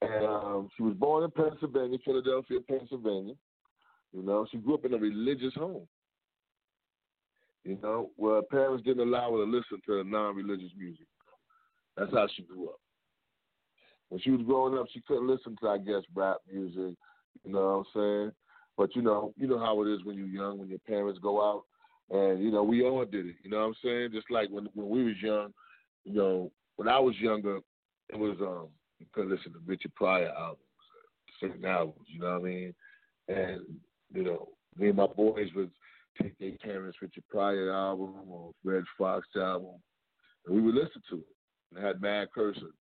And 0.00 0.26
um, 0.26 0.68
she 0.76 0.82
was 0.82 0.94
born 0.94 1.24
in 1.24 1.30
Pennsylvania, 1.30 1.98
Philadelphia, 2.04 2.58
Pennsylvania. 2.68 3.34
You 4.12 4.22
know, 4.22 4.46
she 4.50 4.58
grew 4.58 4.74
up 4.74 4.84
in 4.84 4.94
a 4.94 4.98
religious 4.98 5.54
home. 5.54 5.86
You 7.68 7.78
know, 7.82 8.08
where 8.16 8.40
parents 8.40 8.82
didn't 8.82 9.06
allow 9.06 9.30
her 9.32 9.44
to 9.44 9.50
listen 9.50 9.82
to 9.84 10.02
non-religious 10.02 10.70
music. 10.74 11.06
That's 11.98 12.10
how 12.14 12.26
she 12.34 12.42
grew 12.42 12.70
up. 12.70 12.80
When 14.08 14.18
she 14.22 14.30
was 14.30 14.40
growing 14.46 14.78
up, 14.78 14.86
she 14.90 15.02
couldn't 15.06 15.28
listen 15.28 15.54
to, 15.60 15.68
I 15.68 15.76
guess, 15.76 16.00
rap 16.14 16.38
music. 16.50 16.96
You 17.44 17.52
know 17.52 17.60
what 17.60 17.66
I'm 17.66 17.84
saying? 17.94 18.32
But 18.78 18.96
you 18.96 19.02
know, 19.02 19.34
you 19.36 19.46
know 19.46 19.58
how 19.58 19.82
it 19.82 19.88
is 19.92 20.02
when 20.02 20.16
you're 20.16 20.26
young, 20.26 20.56
when 20.56 20.70
your 20.70 20.78
parents 20.78 21.18
go 21.22 21.42
out 21.46 21.64
And 22.10 22.42
you 22.42 22.50
know, 22.50 22.62
we 22.62 22.82
all 22.82 23.04
did 23.04 23.26
it. 23.26 23.36
You 23.42 23.50
know 23.50 23.58
what 23.58 23.64
I'm 23.66 23.74
saying? 23.84 24.10
Just 24.12 24.30
like 24.30 24.48
when 24.48 24.70
when 24.72 24.88
we 24.88 25.04
was 25.04 25.16
young, 25.20 25.52
you 26.04 26.14
know, 26.14 26.50
when 26.76 26.88
I 26.88 26.98
was 26.98 27.16
younger, 27.18 27.58
it 28.08 28.18
was 28.18 28.38
um 28.40 28.68
you 28.98 29.04
could 29.12 29.26
listen 29.26 29.52
to 29.52 29.60
Richard 29.66 29.94
Pryor 29.94 30.32
albums, 30.34 30.62
certain 31.38 31.66
albums. 31.66 32.06
You 32.06 32.20
know 32.20 32.32
what 32.32 32.40
I 32.40 32.44
mean? 32.44 32.74
And 33.28 33.60
you 34.14 34.22
know, 34.22 34.48
me 34.78 34.88
and 34.88 34.96
my 34.96 35.06
boys 35.06 35.48
would 35.54 35.70
take 36.22 36.38
their 36.38 36.52
parents' 36.58 36.98
Richard 37.02 37.24
Pryor 37.28 37.72
album 37.72 38.14
or 38.28 38.52
Redd 38.64 38.84
Foxx 38.96 39.26
album, 39.36 39.76
and 40.46 40.54
we 40.56 40.62
would 40.62 40.74
listen 40.74 41.02
to 41.10 41.16
it. 41.16 41.36
And 41.70 41.84
it 41.84 41.86
had 41.86 42.00
mad 42.00 42.28
cursing. 42.34 42.72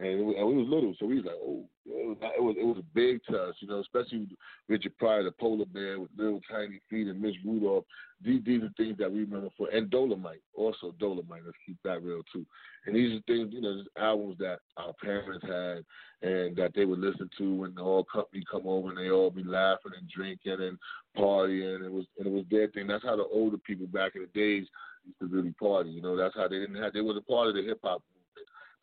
And, 0.00 0.26
was, 0.26 0.34
and 0.38 0.48
we 0.48 0.56
was 0.56 0.66
little, 0.66 0.94
so 0.98 1.04
we 1.04 1.16
was 1.16 1.26
like, 1.26 1.36
oh, 1.42 1.62
it 1.86 2.42
was, 2.42 2.56
it 2.58 2.64
was 2.64 2.78
a 2.78 2.94
big 2.94 3.20
to 3.28 3.36
us, 3.36 3.54
you 3.60 3.68
know, 3.68 3.80
especially 3.80 4.28
Richard 4.66 4.96
Pryor, 4.96 5.24
the 5.24 5.30
polar 5.32 5.66
bear 5.66 6.00
with 6.00 6.08
little 6.16 6.40
tiny 6.50 6.80
feet, 6.88 7.06
and 7.08 7.20
Miss 7.20 7.34
Rudolph. 7.44 7.84
These 8.24 8.42
these 8.44 8.62
are 8.62 8.72
things 8.76 8.96
that 8.98 9.12
we 9.12 9.20
remember 9.20 9.48
for, 9.58 9.68
and 9.68 9.90
Dolemite, 9.90 10.40
also 10.54 10.94
Dolemite. 11.00 11.44
Let's 11.44 11.58
keep 11.66 11.76
that 11.84 12.02
real 12.02 12.22
too. 12.32 12.46
And 12.86 12.96
these 12.96 13.18
are 13.18 13.22
things, 13.26 13.52
you 13.52 13.60
know, 13.60 13.82
albums 13.98 14.36
that 14.38 14.60
our 14.78 14.94
parents 14.94 15.44
had, 15.44 15.84
and 16.26 16.56
that 16.56 16.72
they 16.74 16.86
would 16.86 16.98
listen 16.98 17.28
to 17.36 17.54
when 17.54 17.74
the 17.74 17.82
whole 17.82 18.04
company 18.04 18.42
come 18.50 18.66
over 18.66 18.88
and 18.88 18.98
they 18.98 19.10
all 19.10 19.30
be 19.30 19.44
laughing 19.44 19.92
and 19.98 20.08
drinking 20.08 20.58
and 20.60 20.78
partying. 21.16 21.84
It 21.84 21.92
was 21.92 22.06
and 22.18 22.26
it 22.26 22.32
was 22.32 22.44
their 22.50 22.68
thing. 22.68 22.86
That's 22.86 23.04
how 23.04 23.16
the 23.16 23.24
older 23.30 23.58
people 23.58 23.86
back 23.86 24.12
in 24.16 24.22
the 24.22 24.40
days 24.40 24.66
used 25.04 25.18
to 25.20 25.26
really 25.26 25.52
party. 25.52 25.90
You 25.90 26.00
know, 26.00 26.16
that's 26.16 26.36
how 26.36 26.48
they 26.48 26.58
didn't 26.58 26.82
have. 26.82 26.94
They 26.94 27.02
was 27.02 27.18
a 27.18 27.30
part 27.30 27.48
of 27.48 27.54
the 27.54 27.62
hip 27.62 27.80
hop 27.82 28.02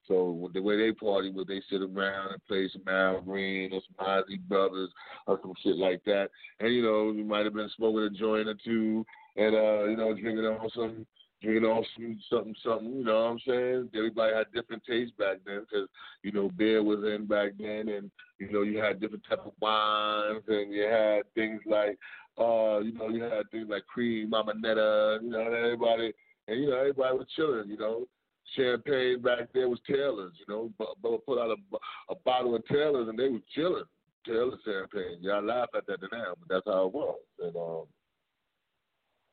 so 0.07 0.49
the 0.53 0.61
way 0.61 0.77
they 0.77 0.93
party 0.93 1.31
was 1.31 1.47
they 1.47 1.61
sit 1.69 1.81
around 1.81 2.31
and 2.31 2.45
play 2.47 2.69
some 2.71 2.87
Al 2.87 3.21
Green 3.21 3.73
or 3.73 3.81
some 3.87 4.07
Isley 4.07 4.37
Brothers 4.37 4.89
or 5.25 5.39
some 5.41 5.53
shit 5.61 5.75
like 5.75 6.03
that. 6.05 6.29
And 6.59 6.73
you 6.73 6.81
know, 6.81 7.11
you 7.11 7.23
might 7.23 7.45
have 7.45 7.53
been 7.53 7.69
smoking 7.75 8.03
a 8.03 8.09
joint 8.09 8.47
or 8.47 8.55
two 8.63 9.05
and 9.35 9.55
uh, 9.55 9.83
you 9.85 9.97
know, 9.97 10.13
drinking 10.13 10.45
on 10.45 10.69
some 10.73 11.05
drinking 11.41 11.65
on 11.65 11.85
some 11.95 12.19
something 12.29 12.55
something, 12.63 12.97
you 12.97 13.03
know 13.03 13.15
what 13.15 13.31
I'm 13.31 13.39
saying? 13.45 13.89
Everybody 13.95 14.33
had 14.33 14.51
different 14.53 14.83
tastes 14.85 15.13
back 15.17 15.37
then 15.45 15.61
because, 15.61 15.89
you 16.23 16.31
know, 16.31 16.49
beer 16.49 16.81
was 16.83 17.03
in 17.03 17.25
back 17.25 17.51
then 17.59 17.89
and, 17.89 18.09
you 18.39 18.51
know, 18.51 18.61
you 18.61 18.77
had 18.79 19.01
different 19.01 19.23
type 19.29 19.45
of 19.45 19.53
wines 19.61 20.43
and 20.47 20.73
you 20.73 20.83
had 20.83 21.23
things 21.35 21.61
like 21.65 21.97
uh, 22.39 22.79
you 22.79 22.93
know, 22.93 23.09
you 23.09 23.23
had 23.23 23.49
things 23.51 23.67
like 23.67 23.85
cream, 23.87 24.29
mama 24.29 24.53
netta, 24.55 25.19
you 25.21 25.29
know, 25.31 25.41
everybody 25.41 26.13
and 26.47 26.61
you 26.61 26.69
know, 26.69 26.77
everybody 26.77 27.17
was 27.17 27.27
chilling, 27.35 27.69
you 27.69 27.77
know 27.77 28.07
champagne 28.55 29.21
back 29.21 29.49
there 29.53 29.69
was 29.69 29.79
Taylor's, 29.87 30.33
you 30.39 30.53
know. 30.53 30.71
But 30.77 31.01
Bubba 31.03 31.19
put 31.25 31.39
out 31.39 31.51
a, 31.51 32.11
a 32.11 32.15
bottle 32.25 32.55
of 32.55 32.65
Taylor's 32.67 33.09
and 33.09 33.17
they 33.17 33.29
was 33.29 33.41
chilling. 33.53 33.83
Taylor 34.25 34.57
champagne. 34.65 35.19
Y'all 35.21 35.43
laugh 35.43 35.69
at 35.75 35.87
that 35.87 35.99
now, 36.11 36.33
but 36.39 36.49
that's 36.49 36.65
how 36.65 36.87
it 36.87 36.93
was. 36.93 37.19
And 37.39 37.55
um, 37.55 37.83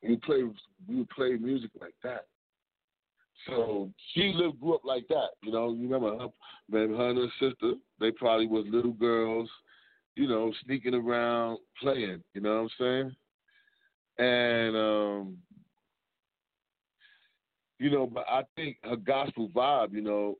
we 0.01 0.15
play 0.17 0.43
we 0.87 1.05
play 1.15 1.35
music 1.35 1.71
like 1.81 1.95
that. 2.03 2.25
So 3.47 3.91
she 4.13 4.31
lived 4.33 4.59
grew 4.59 4.75
up 4.75 4.85
like 4.85 5.07
that, 5.09 5.29
you 5.43 5.51
know. 5.51 5.73
You 5.73 5.83
remember 5.83 6.17
her, 6.17 6.27
maybe 6.69 6.93
her 6.93 7.09
and 7.09 7.17
her 7.17 7.27
sister. 7.39 7.73
They 7.99 8.11
probably 8.11 8.47
was 8.47 8.65
little 8.69 8.93
girls, 8.93 9.49
you 10.15 10.27
know, 10.27 10.53
sneaking 10.65 10.95
around 10.95 11.59
playing. 11.81 12.23
You 12.33 12.41
know 12.41 12.63
what 12.63 12.71
I'm 12.79 13.13
saying? 13.13 13.15
And 14.17 14.75
um, 14.75 15.37
you 17.79 17.89
know, 17.89 18.07
but 18.07 18.25
I 18.29 18.43
think 18.55 18.77
her 18.83 18.95
gospel 18.95 19.49
vibe, 19.49 19.91
you 19.93 20.01
know, 20.01 20.37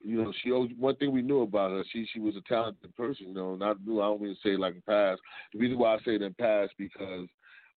you 0.00 0.22
know, 0.22 0.32
she 0.42 0.52
always 0.52 0.72
one 0.78 0.96
thing 0.96 1.12
we 1.12 1.22
knew 1.22 1.42
about 1.42 1.70
her, 1.70 1.82
she 1.92 2.06
she 2.12 2.20
was 2.20 2.36
a 2.36 2.42
talented 2.48 2.94
person, 2.94 3.28
you 3.28 3.34
know, 3.34 3.54
not 3.54 3.84
new 3.84 4.00
I 4.00 4.04
don't 4.04 4.22
mean 4.22 4.34
to 4.34 4.48
say 4.48 4.56
like 4.56 4.74
in 4.74 4.82
past. 4.82 5.20
The 5.52 5.58
reason 5.58 5.78
why 5.78 5.94
I 5.94 5.98
say 5.98 6.16
it 6.16 6.22
in 6.22 6.34
past 6.34 6.72
because 6.76 7.26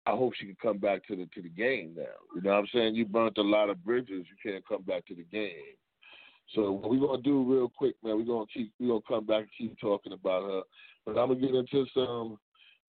I 0.06 0.12
hope 0.12 0.34
she 0.36 0.46
can 0.46 0.58
come 0.62 0.80
back 0.80 1.06
to 1.08 1.16
the 1.16 1.28
to 1.36 1.42
the 1.42 1.50
game 1.50 1.94
now. 1.96 2.04
You 2.36 2.42
know 2.42 2.52
what 2.52 2.60
I'm 2.60 2.68
saying? 2.74 2.96
You 2.96 3.06
burnt 3.06 3.38
a 3.38 3.44
lot 3.44 3.70
of 3.70 3.84
bridges, 3.84 4.26
you 4.28 4.52
can't 4.52 4.68
come 4.68 4.82
back 4.82 5.06
to 5.08 5.16
the 5.16 5.24
game. 5.24 5.76
So 6.56 6.72
what 6.72 6.90
we're 6.90 7.06
gonna 7.06 7.22
do 7.22 7.44
real 7.44 7.70
quick, 7.70 7.96
man, 8.04 8.18
we're 8.18 8.26
gonna 8.26 8.46
keep 8.52 8.72
we're 8.80 8.88
gonna 8.88 9.02
come 9.08 9.26
back 9.26 9.42
and 9.42 9.50
keep 9.58 9.80
talking 9.80 10.14
about 10.14 10.44
her. 10.44 10.62
But 11.06 11.20
I'm 11.20 11.30
gonna 11.30 11.40
get 11.40 11.56
into 11.56 11.86
some 11.94 12.40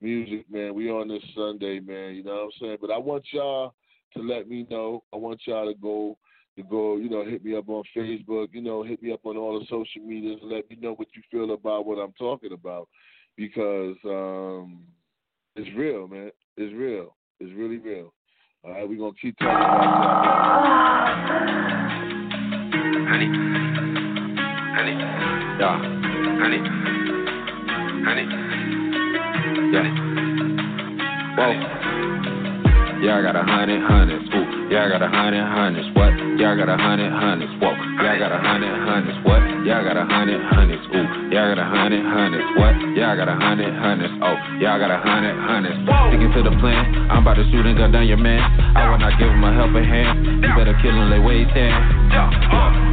music, 0.00 0.50
man. 0.50 0.74
We 0.74 0.90
on 0.90 1.08
this 1.08 1.22
Sunday, 1.34 1.80
man, 1.80 2.14
you 2.14 2.24
know 2.24 2.34
what 2.34 2.42
I'm 2.44 2.50
saying? 2.60 2.78
But 2.80 2.90
I 2.90 2.98
want 2.98 3.24
y'all 3.32 3.74
to 4.14 4.22
let 4.22 4.48
me 4.48 4.66
know. 4.70 5.02
I 5.12 5.16
want 5.16 5.40
y'all 5.46 5.72
to 5.72 5.78
go 5.78 6.16
to 6.56 6.62
go, 6.62 6.96
you 6.96 7.10
know, 7.10 7.24
hit 7.24 7.44
me 7.44 7.56
up 7.56 7.68
on 7.68 7.82
Facebook, 7.96 8.48
you 8.52 8.62
know, 8.62 8.82
hit 8.84 9.02
me 9.02 9.12
up 9.12 9.20
on 9.24 9.36
all 9.36 9.58
the 9.58 9.66
social 9.66 10.02
medias 10.06 10.38
and 10.40 10.50
let 10.52 10.70
me 10.70 10.76
know 10.80 10.94
what 10.94 11.08
you 11.14 11.22
feel 11.30 11.52
about 11.52 11.84
what 11.86 11.98
I'm 11.98 12.12
talking 12.12 12.52
about. 12.52 12.88
Because 13.36 13.96
um 14.04 14.84
it's 15.56 15.68
real, 15.76 16.06
man. 16.08 16.30
It's 16.56 16.74
real. 16.74 17.16
It's 17.40 17.52
really 17.54 17.78
real. 17.78 18.12
All 18.64 18.70
right, 18.70 18.88
we're 18.88 18.98
gonna 18.98 19.12
keep 19.20 19.36
talking 19.38 19.56
about 19.56 19.80
that. 19.82 21.44
Honey. 23.08 23.28
Honey. 24.74 24.96
Yeah. 25.60 25.78
Honey. 26.40 26.60
Honey. 28.04 28.26
Yeah. 29.72 29.86
Whoa. 31.36 31.83
Y'all 33.04 33.20
got 33.20 33.36
a 33.36 33.44
hundred 33.44 33.84
hundreds. 33.84 34.24
Ooh, 34.32 34.72
Y'all 34.72 34.88
got 34.88 35.04
a 35.04 35.08
hundred 35.12 35.44
hundreds. 35.44 35.84
What? 35.92 36.16
Y'all 36.40 36.56
got 36.56 36.72
a 36.72 36.76
hundred 36.80 37.12
hundreds. 37.12 37.52
What? 37.60 37.76
Y'all 38.00 38.16
got 38.16 38.32
a 38.32 38.40
hundred 38.40 38.72
hundreds. 38.80 39.18
What? 39.28 39.44
Y'all 39.68 39.84
got 39.84 40.00
a 40.00 40.08
hundred 40.08 40.40
hundreds. 40.40 40.80
Ooh, 40.88 41.04
Y'all 41.28 41.52
got 41.52 41.60
a 41.60 41.68
hundred 41.68 42.00
hundreds. 42.00 42.48
What? 42.56 42.72
Y'all 42.96 43.12
got 43.12 43.28
a 43.28 43.36
hundred 43.36 43.76
hundreds. 43.76 44.14
Oh, 44.24 44.32
Y'all 44.56 44.80
got 44.80 44.88
a 44.88 44.96
hundred 45.04 45.36
hundreds. 45.36 45.76
Sticking 45.84 46.32
to 46.32 46.40
the 46.48 46.56
plan. 46.64 46.80
I'm 47.12 47.20
about 47.20 47.36
to 47.36 47.44
shoot 47.52 47.68
and 47.68 47.76
gun 47.76 47.92
down 47.92 48.08
your 48.08 48.16
man. 48.16 48.40
I 48.72 48.88
will 48.88 48.96
not 48.96 49.20
give 49.20 49.28
him 49.28 49.44
a 49.44 49.52
helping 49.52 49.84
hand. 49.84 50.40
You 50.40 50.48
better 50.56 50.72
kill 50.80 50.96
him, 50.96 51.12
they 51.12 51.20
he 51.20 51.44
10. 51.44 51.93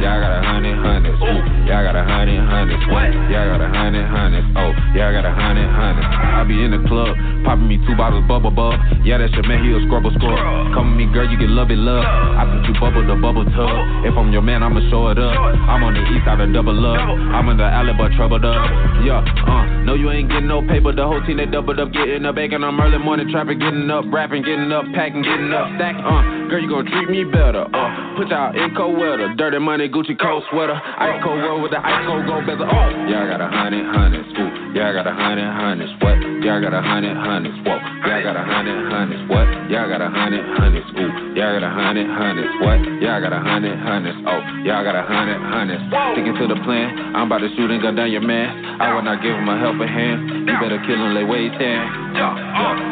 Y'all 0.02 0.18
got 0.18 0.34
a 0.34 0.42
hundred 0.42 0.76
hundreds. 0.82 1.20
Y'all 1.68 1.84
got 1.86 1.94
a 1.94 2.02
hundred 2.02 2.42
hundreds. 2.42 2.82
Y'all 3.30 3.46
got 3.46 3.60
a 3.62 3.70
hundred 3.70 4.06
hundreds. 4.08 4.46
Oh, 4.58 4.72
y'all 4.98 5.12
got 5.14 5.24
a 5.24 5.30
hundred 5.30 5.68
hundreds. 5.70 6.08
I 6.10 6.42
be 6.42 6.58
in 6.58 6.74
the 6.74 6.82
club, 6.90 7.14
popping 7.46 7.68
me 7.70 7.78
two 7.86 7.94
bottles 7.94 8.26
bubble 8.26 8.50
bub. 8.50 8.74
Yeah, 9.06 9.22
that 9.22 9.30
your 9.30 9.46
man, 9.46 9.62
he 9.62 9.70
a 9.70 9.78
scrubble 9.86 10.10
scrub. 10.10 10.74
Come 10.74 10.98
with 10.98 11.06
me, 11.06 11.12
girl, 11.12 11.30
you 11.30 11.38
can 11.38 11.54
love 11.54 11.70
it, 11.70 11.78
love. 11.78 12.02
I 12.02 12.42
put 12.50 12.66
you 12.66 12.74
bubble 12.82 13.06
the 13.06 13.14
bubble 13.14 13.46
tub. 13.46 14.02
If 14.02 14.18
I'm 14.18 14.34
your 14.34 14.42
man, 14.42 14.62
I'ma 14.66 14.82
show 14.90 15.06
it 15.14 15.18
up. 15.22 15.38
I'm 15.38 15.86
on 15.86 15.94
the 15.94 16.02
east 16.02 16.26
side 16.26 16.42
of 16.42 16.50
double 16.50 16.74
up. 16.82 16.98
I'm 16.98 17.46
in 17.54 17.56
the 17.62 17.68
alley, 17.68 17.94
but 17.94 18.10
troubled 18.18 18.42
up. 18.44 18.58
Yeah, 19.06 19.22
uh, 19.22 19.86
no, 19.86 19.94
you 19.94 20.10
ain't 20.10 20.30
getting 20.30 20.50
no 20.50 20.66
pay, 20.66 20.78
but 20.82 20.96
The 20.98 21.06
whole 21.06 21.22
team 21.22 21.38
they 21.38 21.46
doubled 21.46 21.78
up, 21.78 21.92
getting 21.94 22.26
up, 22.26 22.34
baking 22.34 22.62
them 22.62 22.78
early 22.80 22.98
morning, 22.98 23.30
traffic, 23.30 23.58
getting 23.58 23.90
up, 23.90 24.04
rapping, 24.10 24.42
getting 24.42 24.70
up, 24.70 24.84
packing, 24.94 25.22
getting 25.22 25.50
up, 25.54 25.70
stacking. 25.78 26.02
Uh, 26.02 26.50
girl, 26.50 26.60
you 26.62 26.68
gon' 26.68 26.86
treat 26.86 27.08
me 27.10 27.22
better. 27.22 27.66
Uh, 27.70 27.90
put 28.18 28.28
y'all 28.28 28.50
in 28.50 28.74
co 28.74 28.90
weather, 29.02 29.34
dirty 29.34 29.58
money, 29.58 29.88
Gucci 29.88 30.18
cold 30.18 30.44
sweater, 30.50 30.74
ice 30.74 31.20
cold 31.22 31.42
roll 31.42 31.60
with 31.60 31.72
the 31.72 31.80
ice 31.84 32.06
cold 32.06 32.26
gold 32.26 32.46
bezel. 32.46 32.66
Oh, 32.70 32.88
yeah, 33.10 33.24
I 33.24 33.26
got 33.26 33.40
a 33.40 33.48
hundred, 33.48 33.84
hundred, 33.90 34.22
Ooh, 34.38 34.61
yeah, 34.72 34.88
I 34.88 34.92
got 34.92 35.06
a 35.06 35.12
hundred 35.12 35.48
hundreds. 35.52 35.92
What? 36.00 36.16
Yeah, 36.42 36.56
I 36.56 36.60
got 36.60 36.74
a 36.74 36.82
hundred 36.82 37.14
hundreds. 37.16 37.54
Whoa, 37.62 37.76
yeah, 38.08 38.18
I 38.18 38.22
got 38.24 38.36
a 38.36 38.44
hundred 38.44 38.78
hundreds. 38.88 39.22
What? 39.28 39.46
Yeah, 39.68 39.84
I 39.84 39.88
got 39.88 40.00
a 40.02 40.10
hundred 40.10 40.42
hundreds. 40.58 40.88
Ooh, 40.96 41.12
yeah, 41.36 41.48
I 41.48 41.60
got 41.60 41.64
a 41.64 41.72
hundred 41.72 42.08
hundreds. 42.08 42.52
What? 42.60 42.78
Yeah, 42.98 43.16
I 43.16 43.20
got 43.20 43.32
a 43.32 43.40
hundred 43.40 43.76
hundreds. 43.78 44.18
Oh, 44.26 44.40
yeah, 44.64 44.80
I 44.80 44.82
got 44.82 44.96
a 44.96 45.04
hundred 45.04 45.38
hundreds. 45.38 45.82
Sticking 46.16 46.36
to 46.40 46.46
the 46.48 46.58
plan. 46.64 46.88
I'm 47.14 47.28
about 47.30 47.44
to 47.44 47.50
shoot 47.54 47.70
and 47.70 47.80
gun 47.80 47.94
down 47.94 48.10
your 48.10 48.24
man. 48.24 48.80
I 48.80 48.90
will 48.96 49.04
not 49.06 49.22
give 49.22 49.36
him 49.36 49.48
a 49.48 49.56
helping 49.60 49.88
hand. 49.88 50.48
You 50.48 50.54
better 50.58 50.80
kill 50.88 50.98
him, 50.98 51.14
lay 51.14 51.24
where 51.24 51.40
he's 51.40 51.54
stand. 51.54 52.16
Yeah, 52.16 52.32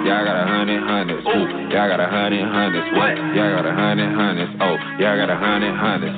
yeah, 0.04 0.20
I 0.20 0.24
got 0.24 0.36
a 0.36 0.46
hundred 0.46 0.80
hundreds. 0.84 1.24
Ooh, 1.26 1.46
yeah, 1.72 1.84
I 1.84 1.88
got 1.88 2.00
a 2.00 2.08
hundred 2.08 2.44
hundreds. 2.44 2.86
What? 2.94 3.14
Yeah, 3.34 3.50
I 3.50 3.50
got 3.56 3.66
a 3.66 3.74
hundred 3.74 4.10
hundreds. 4.14 4.52
Oh, 4.60 4.76
yeah, 5.00 5.12
I 5.12 5.16
got 5.16 5.30
a 5.32 5.38
hundred 5.40 5.74
hundreds. 5.74 6.16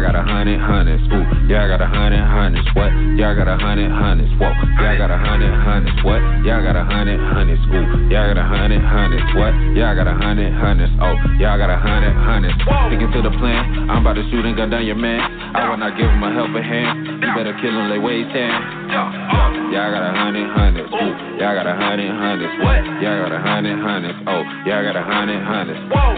I 0.00 0.16
got 0.16 0.16
a 0.16 0.24
hundred 0.24 0.56
hundreds. 0.56 1.04
Ooh, 1.12 1.28
yeah, 1.44 1.60
I 1.60 1.68
got 1.68 1.84
a 1.84 1.86
hundred 1.86 2.24
hundreds. 2.24 2.64
What? 2.72 2.88
Yeah, 3.20 3.30
I 3.30 3.34
got 3.36 3.52
a 3.52 3.60
hundred 3.60 3.92
hundreds. 3.92 4.32
Whoa, 4.40 4.48
yeah, 4.80 4.96
I 4.96 4.96
got 4.96 5.12
a 5.12 5.20
hundred 5.20 5.52
hundreds. 5.60 6.00
What? 6.00 6.24
Yeah, 6.40 6.56
I 6.56 6.64
got 6.64 6.76
a 6.80 6.84
hundred 6.88 7.20
hundreds. 7.20 7.60
Ooh, 7.68 7.84
yeah, 8.08 8.24
I 8.24 8.32
got 8.32 8.40
a 8.40 8.48
hundred 8.48 8.80
hundreds. 8.80 9.28
What? 9.36 9.52
Yeah, 9.76 9.92
I 9.92 9.94
got 10.00 10.08
a 10.08 10.16
hundred 10.16 10.56
hundreds. 10.56 10.88
Oh, 11.04 11.12
yeah, 11.36 11.52
I 11.52 11.60
got 11.60 11.68
a 11.68 11.76
hundred 11.76 12.16
hundreds. 12.16 12.56
Sticking 12.88 13.12
to 13.12 13.20
the 13.20 13.34
plan. 13.36 13.92
I'm 13.92 14.00
about 14.00 14.16
to 14.16 14.24
shoot 14.32 14.40
and 14.40 14.56
gun 14.56 14.72
down 14.72 14.88
your 14.88 14.96
man. 14.96 15.20
I 15.20 15.68
will 15.68 15.76
not 15.76 15.92
give 16.00 16.08
him 16.08 16.24
a 16.24 16.32
helping 16.32 16.64
hand. 16.64 17.20
You 17.20 17.28
better 17.36 17.52
kill 17.60 17.76
him, 17.76 17.92
lay 17.92 18.00
way 18.00 18.24
ten. 18.32 18.56
Yeah, 18.88 19.84
I 19.84 19.92
got 19.92 20.00
a 20.00 20.16
hundred 20.16 20.48
hundreds. 20.48 20.88
Ooh, 20.96 21.12
yeah, 21.36 21.52
I 21.52 21.60
got 21.60 21.68
a 21.68 21.76
hundred 21.76 22.08
hundreds. 22.08 22.56
What? 22.64 23.04
Yeah, 23.04 23.20
I 23.20 23.28
got 23.28 23.36
a 23.36 23.42
hundred 23.44 23.76
hundreds. 23.76 24.16
Oh, 24.24 24.48
yeah, 24.64 24.80
I 24.80 24.82
got 24.88 24.96
a 24.96 25.04
hundred 25.04 25.44
hundreds. 25.44 25.80
Whoa. 25.92 26.08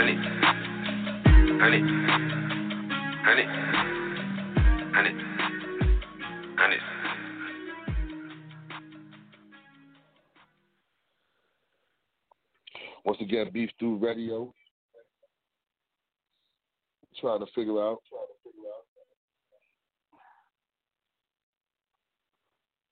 Honey. 0.00 0.16
Honey. 1.60 1.82
Honey. 3.22 3.44
Honey. 4.94 5.10
Honey. 6.56 6.76
Once 13.04 13.18
again, 13.20 13.50
Beef 13.52 13.68
Stew 13.76 13.98
Radio. 13.98 14.54
Trying 17.20 17.40
to 17.40 17.46
figure 17.54 17.78
out 17.78 17.98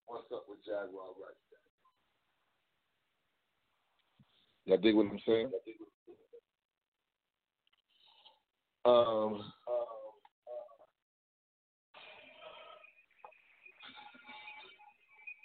what's 0.05 0.31
up 0.31 0.45
with 0.47 0.59
Jaguar 0.67 1.07
right 1.17 1.39
now. 4.67 4.75
Y'all 4.75 4.83
dig 4.83 4.95
what 4.95 5.07
I'm 5.07 5.19
saying? 5.27 5.51
Um, 8.89 9.43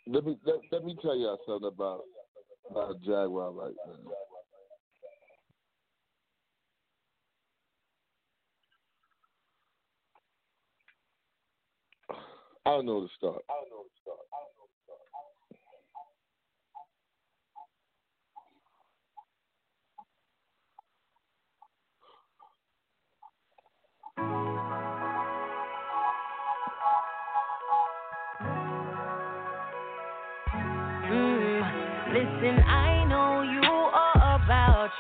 let 0.08 0.26
me 0.26 0.38
let, 0.46 0.56
let 0.72 0.86
me 0.86 0.96
tell 1.02 1.16
y'all 1.18 1.40
something 1.48 1.68
about 1.68 2.02
about 2.72 3.02
Jaguar 3.02 3.52
right 3.52 3.74
now. 3.88 4.12
I 12.66 12.70
don't 12.72 12.86
know 12.86 13.02
the 13.04 13.10
start. 13.18 13.44
I 13.50 13.54
don't 13.54 13.70
know 13.72 13.84
the 13.84 13.90
start. 14.02 14.03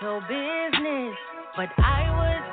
Your 0.04 0.20
business, 0.22 1.16
but 1.56 1.70
I 1.80 2.04
was 2.12 2.53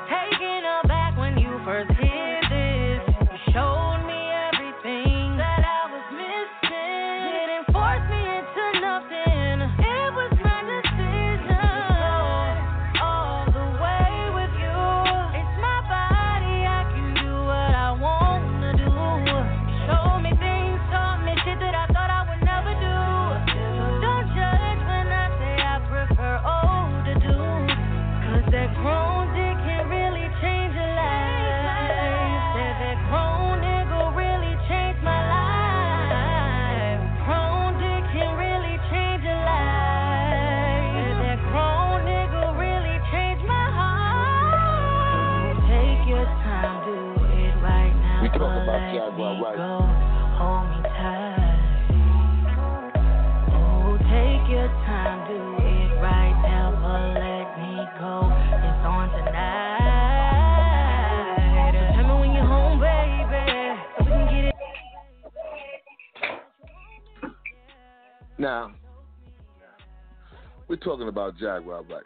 talking 70.83 71.07
about 71.07 71.37
Jaguar 71.37 71.83
Wright. 71.83 72.03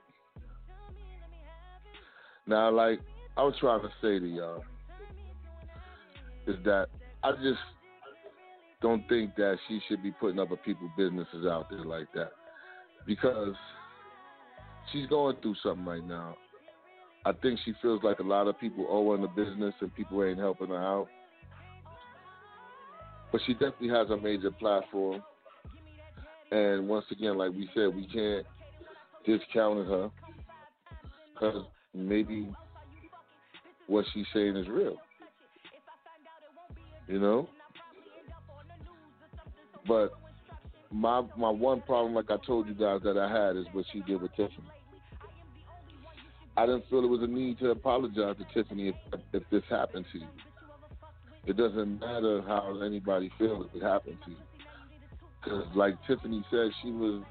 Now, 2.48 2.70
like 2.72 3.00
I 3.38 3.44
was 3.44 3.56
trying 3.60 3.82
to 3.82 3.90
say 4.02 4.20
to 4.20 4.28
y'all, 4.28 4.64
is 6.48 6.56
that 6.64 6.88
I 7.24 7.32
just 7.34 7.60
don't 8.82 9.08
think 9.10 9.36
that 9.36 9.58
she 9.68 9.80
should 9.88 10.04
be 10.04 10.12
putting 10.12 10.40
other 10.40 10.56
people's 10.58 10.92
businesses 10.98 11.46
out 11.46 11.70
there 11.70 11.84
like 11.84 12.08
that. 12.14 12.32
Because 13.08 13.56
she's 14.92 15.08
going 15.08 15.38
through 15.42 15.56
something 15.64 15.86
right 15.86 16.06
now. 16.06 16.36
I 17.26 17.32
think 17.34 17.60
she 17.66 17.74
feels 17.82 18.04
like 18.04 18.20
a 18.20 18.24
lot 18.24 18.48
of 18.48 18.60
people 18.60 18.86
owe 18.88 19.10
her 19.10 19.16
in 19.16 19.22
the 19.22 19.28
business 19.28 19.74
and 19.82 19.94
people 19.96 20.24
ain't 20.24 20.38
helping 20.38 20.68
her 20.68 20.78
out. 20.78 21.08
But 23.32 23.42
she 23.48 23.54
definitely 23.54 23.90
has 23.90 24.10
a 24.12 24.18
major 24.18 24.52
platform. 24.52 25.24
And 26.52 26.88
once 26.88 27.06
again, 27.12 27.38
like 27.38 27.52
we 27.52 27.68
said, 27.74 27.96
we 27.96 28.08
can't 28.08 28.46
discount 29.26 29.88
her 29.88 30.10
because 31.34 31.66
maybe 31.94 32.50
what 33.88 34.06
she's 34.14 34.26
saying 34.34 34.56
is 34.56 34.68
real. 34.68 34.98
You 37.08 37.20
know? 37.20 37.50
But 39.88 40.14
my 40.92 41.24
my 41.38 41.50
one 41.50 41.82
problem, 41.82 42.16
like 42.16 42.32
I 42.32 42.38
told 42.46 42.68
you 42.68 42.74
guys 42.74 43.02
that 43.04 43.18
I 43.18 43.30
had, 43.30 43.56
is 43.56 43.66
what 43.74 43.86
she 43.92 44.02
did 44.02 44.22
with 44.22 44.32
Tiffany. 44.32 44.68
I 46.58 46.66
didn't 46.66 46.86
feel 46.90 47.02
there 47.02 47.10
was 47.10 47.22
a 47.22 47.28
need 47.28 47.60
to 47.60 47.72
apologize 47.72 48.38
to 48.38 48.46
Tiffany 48.54 48.90
if, 48.90 48.96
if 49.34 49.44
this 49.52 49.64
happened 49.70 50.06
to 50.14 50.20
you. 50.20 50.28
It 51.46 51.58
doesn't 51.58 52.00
matter 52.00 52.42
how 52.48 52.80
anybody 52.84 53.30
feels 53.38 53.68
if 53.70 53.82
it 53.82 53.86
happened 53.86 54.18
to 54.26 54.32
you. 54.32 54.38
Because, 55.44 55.66
like 55.76 55.96
Tiffany 56.08 56.44
said, 56.50 56.72
she 56.82 56.92
was, 56.92 57.24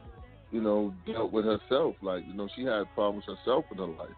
you 0.55 0.61
know, 0.61 0.95
dealt 1.05 1.33
with 1.33 1.45
herself. 1.45 1.97
Like, 2.01 2.25
you 2.29 2.35
know, 2.35 2.49
she 2.55 2.63
had 2.63 2.85
problems 2.95 3.25
herself 3.27 3.65
in 3.73 3.79
her 3.79 3.87
life. 3.87 4.09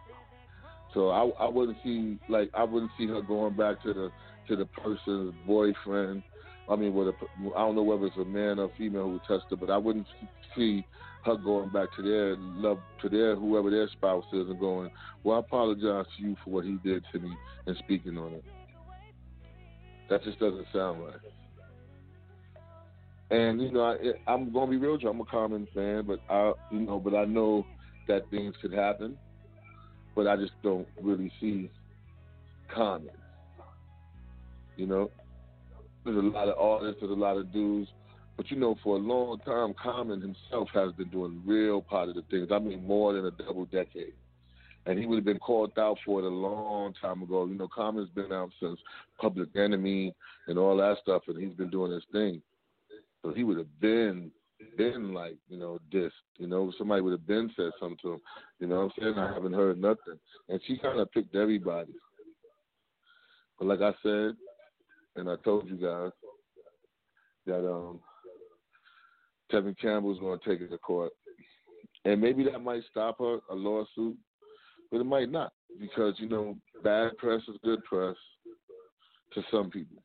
So 0.93 1.09
I, 1.09 1.29
I 1.43 1.49
wouldn't 1.49 1.79
see, 1.83 2.19
like, 2.29 2.51
I 2.55 2.63
wouldn't 2.63 2.93
see 2.99 3.07
her 3.07 3.23
going 3.23 3.55
back 3.55 3.83
to 3.83 3.95
the 3.95 4.13
to 4.49 4.55
the 4.55 4.67
person's 4.67 5.35
boyfriend. 5.47 6.23
I 6.69 6.77
mean, 6.77 6.95
with 6.95 7.09
a, 7.09 7.15
I 7.57 7.61
don't 7.61 7.75
know 7.75 7.83
whether 7.83 8.07
it's 8.07 8.17
a 8.19 8.25
man 8.25 8.59
or 8.59 8.71
female 8.77 9.05
who 9.05 9.19
touched 9.27 9.51
her, 9.51 9.57
but 9.57 9.71
I 9.71 9.79
wouldn't 9.79 10.07
see 10.55 10.85
her 11.25 11.37
going 11.37 11.71
back 11.71 11.89
to 11.97 12.03
their 12.03 12.37
love, 12.39 12.79
to 13.01 13.09
their 13.09 13.35
whoever 13.35 13.71
their 13.71 13.89
spouse 13.89 14.25
is, 14.33 14.49
and 14.49 14.61
going, 14.61 14.91
"Well, 15.25 15.39
I 15.39 15.41
apologize 15.41 16.05
to 16.19 16.23
you 16.23 16.37
for 16.45 16.51
what 16.51 16.65
he 16.67 16.77
did 16.85 17.03
to 17.13 17.19
me," 17.19 17.35
and 17.67 17.77
speaking 17.79 18.19
on 18.19 18.35
it. 18.35 18.45
That 20.11 20.23
just 20.23 20.39
doesn't 20.39 20.67
sound 20.73 21.03
right. 21.03 21.15
And 23.31 23.61
you 23.61 23.73
know, 23.73 23.83
I, 23.83 24.33
I'm 24.33 24.53
gonna 24.53 24.71
be 24.71 24.77
real. 24.77 24.97
I'm 25.09 25.21
a 25.21 25.25
Common 25.25 25.67
fan, 25.75 26.05
but 26.07 26.21
I, 26.31 26.53
you 26.71 26.81
know, 26.81 27.01
but 27.01 27.15
I 27.15 27.25
know 27.25 27.67
that 28.07 28.31
things 28.31 28.55
could 28.63 28.73
happen, 28.73 29.19
but 30.15 30.27
I 30.27 30.37
just 30.37 30.53
don't 30.63 30.87
really 31.03 31.33
see 31.41 31.71
Common. 32.73 33.11
You 34.77 34.87
know, 34.87 35.11
there's 36.05 36.17
a 36.17 36.21
lot 36.21 36.49
of 36.49 36.59
artists, 36.59 37.01
there's 37.01 37.11
a 37.11 37.15
lot 37.15 37.37
of 37.37 37.53
dudes, 37.53 37.91
but 38.37 38.51
you 38.51 38.59
know, 38.59 38.77
for 38.85 38.97
a 38.97 39.01
long 39.01 39.39
time, 39.41 39.75
Common 39.83 40.21
himself 40.21 40.69
has 40.75 40.93
been 40.93 41.09
doing 41.09 41.43
real 41.45 41.81
positive 41.81 42.25
things. 42.31 42.49
I 42.53 42.59
mean, 42.59 42.87
more 42.87 43.13
than 43.15 43.27
a 43.27 43.31
double 43.31 43.65
decade. 43.65 44.13
And 44.85 45.01
he 45.01 45.07
would 45.07 45.17
have 45.17 45.25
been 45.25 45.41
called 45.41 45.73
out 45.79 45.99
for 46.05 46.21
it 46.21 46.27
a 46.27 46.29
long 46.29 46.95
time 47.03 47.23
ago. 47.23 47.45
You 47.47 47.57
know, 47.57 47.67
Common's 47.67 48.11
been 48.11 48.31
out 48.31 48.51
since 48.63 48.79
Public 49.21 49.49
Enemy 49.57 50.15
and 50.47 50.59
all 50.59 50.77
that 50.77 50.99
stuff, 51.03 51.23
and 51.27 51.43
he's 51.43 51.57
been 51.57 51.71
doing 51.71 51.91
his 51.91 52.05
thing. 52.13 52.41
So 53.27 53.33
he 53.33 53.43
would 53.43 53.57
have 53.59 53.81
been 53.81 54.31
been 54.79 55.13
like, 55.13 55.37
you 55.49 55.59
know, 55.59 55.79
dissed. 55.93 56.13
You 56.39 56.47
know, 56.47 56.73
somebody 56.79 57.03
would 57.03 57.11
have 57.11 57.27
been 57.27 57.51
said 57.57 57.71
something 57.81 57.99
to 58.03 58.13
him. 58.13 58.21
You 58.61 58.69
know 58.69 58.77
what 58.77 58.83
I'm 58.85 58.91
saying? 59.01 59.19
I 59.19 59.35
haven't 59.35 59.53
heard 59.53 59.81
nothing. 59.81 60.19
And 60.49 60.61
she 60.65 60.79
kind 60.79 61.01
of 61.01 61.11
picked 61.11 61.35
everybody. 61.35 61.93
But 63.59 63.67
like 63.67 63.81
I 63.81 63.93
said, 64.03 64.37
and 65.17 65.29
I 65.29 65.35
told 65.45 65.69
you 65.69 65.77
guys 65.77 66.13
that 67.47 67.69
um 67.69 67.99
Tevin 69.53 69.77
Campbell's 69.77 70.21
going 70.21 70.39
to 70.39 70.49
take 70.49 70.61
it 70.61 70.69
to 70.69 70.79
court, 70.79 71.13
and 72.05 72.21
maybe 72.21 72.45
that 72.45 72.63
might 72.63 72.83
stop 72.91 73.19
her 73.19 73.39
a 73.51 73.55
lawsuit, 73.55 74.17
but 74.93 75.01
it 75.01 75.05
might 75.05 75.33
not 75.33 75.53
because 75.81 76.15
you 76.19 76.29
know 76.29 76.57
bad 76.85 77.17
press 77.17 77.43
is 77.49 77.57
good 77.65 77.83
press 77.85 78.17
to 79.35 79.43
some 79.51 79.69
people. 79.69 80.01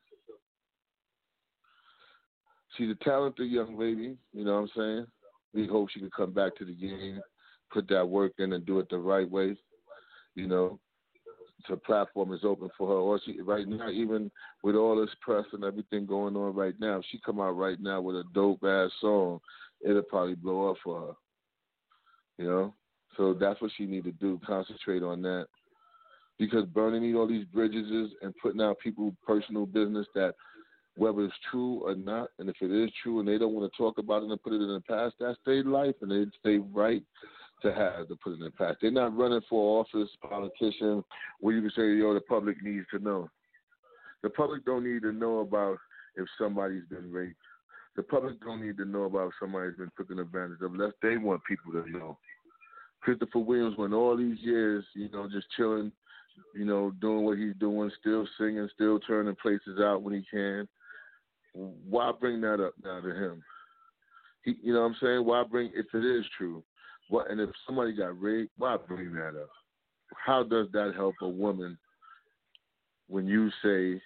She's 2.76 2.90
a 2.90 3.04
talented 3.04 3.50
young 3.50 3.78
lady, 3.78 4.16
you 4.32 4.44
know 4.44 4.54
what 4.54 4.60
I'm 4.60 4.70
saying? 4.76 5.06
We 5.54 5.66
hope 5.66 5.90
she 5.90 6.00
can 6.00 6.10
come 6.10 6.32
back 6.32 6.56
to 6.56 6.64
the 6.64 6.74
game, 6.74 7.20
put 7.70 7.88
that 7.88 8.08
work 8.08 8.32
in, 8.38 8.52
and 8.54 8.64
do 8.64 8.78
it 8.78 8.88
the 8.88 8.98
right 8.98 9.30
way. 9.30 9.56
You 10.34 10.46
know, 10.46 10.78
her 11.66 11.76
platform 11.76 12.32
is 12.32 12.40
open 12.44 12.70
for 12.76 12.88
her. 12.88 12.94
Or 12.94 13.20
she 13.24 13.40
right 13.40 13.68
now, 13.68 13.90
even 13.90 14.30
with 14.62 14.76
all 14.76 14.98
this 14.98 15.14
press 15.20 15.44
and 15.52 15.64
everything 15.64 16.06
going 16.06 16.36
on 16.36 16.54
right 16.54 16.74
now, 16.80 16.98
if 16.98 17.04
she 17.10 17.20
come 17.24 17.40
out 17.40 17.52
right 17.52 17.80
now 17.80 18.00
with 18.00 18.16
a 18.16 18.24
dope 18.32 18.64
ass 18.64 18.90
song, 19.00 19.40
it'll 19.84 20.02
probably 20.02 20.34
blow 20.34 20.70
up 20.70 20.76
for 20.82 21.00
her. 21.00 21.12
You 22.38 22.46
know, 22.46 22.74
so 23.16 23.34
that's 23.34 23.60
what 23.60 23.70
she 23.76 23.84
need 23.84 24.04
to 24.04 24.12
do. 24.12 24.40
Concentrate 24.46 25.02
on 25.02 25.20
that 25.22 25.46
because 26.38 26.64
burning 26.66 27.14
all 27.14 27.28
these 27.28 27.44
bridges 27.44 28.10
and 28.22 28.34
putting 28.42 28.60
out 28.60 28.78
people's 28.78 29.14
personal 29.24 29.66
business 29.66 30.06
that 30.14 30.34
whether 30.96 31.24
it's 31.24 31.34
true 31.50 31.80
or 31.84 31.94
not, 31.94 32.28
and 32.38 32.48
if 32.48 32.56
it 32.60 32.70
is 32.70 32.90
true 33.02 33.20
and 33.20 33.28
they 33.28 33.38
don't 33.38 33.54
want 33.54 33.70
to 33.70 33.78
talk 33.78 33.98
about 33.98 34.22
it 34.22 34.30
and 34.30 34.42
put 34.42 34.52
it 34.52 34.60
in 34.60 34.72
the 34.72 34.82
past, 34.88 35.14
that's 35.18 35.38
their 35.46 35.64
life 35.64 35.94
and 36.02 36.12
it's 36.12 36.36
their 36.44 36.60
right 36.60 37.02
to 37.62 37.72
have 37.72 38.08
to 38.08 38.16
put 38.16 38.32
it 38.32 38.38
in 38.38 38.44
the 38.44 38.50
past. 38.50 38.78
They're 38.82 38.90
not 38.90 39.16
running 39.16 39.40
for 39.48 39.80
office, 39.80 40.10
politician, 40.28 41.02
where 41.40 41.54
you 41.54 41.62
can 41.62 41.70
say, 41.70 41.94
yo, 41.94 42.12
the 42.12 42.20
public 42.20 42.62
needs 42.62 42.86
to 42.92 42.98
know. 42.98 43.30
The 44.22 44.30
public 44.30 44.64
don't 44.64 44.84
need 44.84 45.02
to 45.02 45.12
know 45.12 45.38
about 45.38 45.78
if 46.16 46.26
somebody's 46.38 46.84
been 46.90 47.10
raped. 47.10 47.36
The 47.96 48.02
public 48.02 48.40
don't 48.40 48.64
need 48.64 48.76
to 48.78 48.84
know 48.84 49.04
about 49.04 49.28
if 49.28 49.32
somebody's 49.40 49.76
been 49.76 49.90
taken 49.98 50.18
advantage 50.18 50.60
of 50.62 50.72
unless 50.72 50.92
they 51.02 51.16
want 51.16 51.42
people 51.44 51.72
to 51.72 51.90
know. 51.90 52.18
Christopher 53.00 53.40
Williams 53.40 53.76
went 53.76 53.94
all 53.94 54.16
these 54.16 54.38
years, 54.40 54.84
you 54.94 55.10
know, 55.10 55.28
just 55.28 55.46
chilling, 55.56 55.90
you 56.54 56.64
know, 56.64 56.92
doing 57.00 57.24
what 57.24 57.38
he's 57.38 57.54
doing, 57.58 57.90
still 58.00 58.26
singing, 58.38 58.68
still 58.74 58.98
turning 59.00 59.36
places 59.36 59.80
out 59.80 60.02
when 60.02 60.14
he 60.14 60.24
can. 60.30 60.68
Why 61.54 62.12
bring 62.18 62.40
that 62.42 62.64
up 62.64 62.74
now 62.82 63.00
to 63.00 63.14
him? 63.14 63.42
He, 64.42 64.56
you 64.62 64.72
know 64.72 64.80
what 64.80 64.86
I'm 64.86 64.96
saying? 65.00 65.24
Why 65.24 65.44
bring 65.44 65.70
if 65.74 65.86
it 65.94 66.04
is 66.04 66.24
true? 66.36 66.62
What 67.08 67.30
and 67.30 67.40
if 67.40 67.50
somebody 67.66 67.92
got 67.92 68.20
raped, 68.20 68.52
why 68.56 68.76
bring 68.76 69.12
that 69.14 69.40
up? 69.40 69.50
How 70.14 70.42
does 70.42 70.68
that 70.72 70.92
help 70.96 71.14
a 71.20 71.28
woman 71.28 71.78
when 73.08 73.26
you 73.26 73.50
say, 73.62 74.00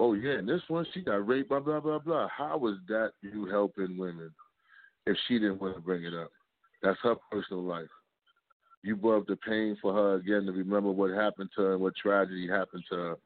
"Oh 0.00 0.14
yeah, 0.14 0.38
and 0.38 0.48
this 0.48 0.62
one 0.68 0.86
she 0.92 1.02
got 1.02 1.26
raped," 1.26 1.50
blah 1.50 1.60
blah 1.60 1.80
blah 1.80 1.98
blah? 1.98 2.28
How 2.28 2.56
was 2.56 2.76
that 2.88 3.12
you 3.22 3.46
helping 3.46 3.98
women 3.98 4.30
if 5.06 5.16
she 5.28 5.38
didn't 5.38 5.60
want 5.60 5.74
to 5.74 5.80
bring 5.80 6.04
it 6.04 6.14
up? 6.14 6.30
That's 6.82 6.98
her 7.02 7.16
personal 7.30 7.62
life. 7.62 7.88
You 8.82 8.96
brought 8.96 9.26
the 9.26 9.36
pain 9.36 9.76
for 9.80 9.94
her 9.94 10.14
again 10.16 10.44
to 10.46 10.52
remember 10.52 10.90
what 10.90 11.10
happened 11.10 11.50
to 11.56 11.62
her 11.62 11.72
and 11.72 11.82
what 11.82 11.96
tragedy 11.96 12.46
happened 12.46 12.84
to 12.90 12.96
her. 12.96 13.16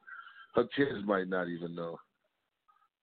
Her 0.55 0.63
kids 0.75 1.05
might 1.05 1.27
not 1.27 1.47
even 1.47 1.75
know. 1.75 1.99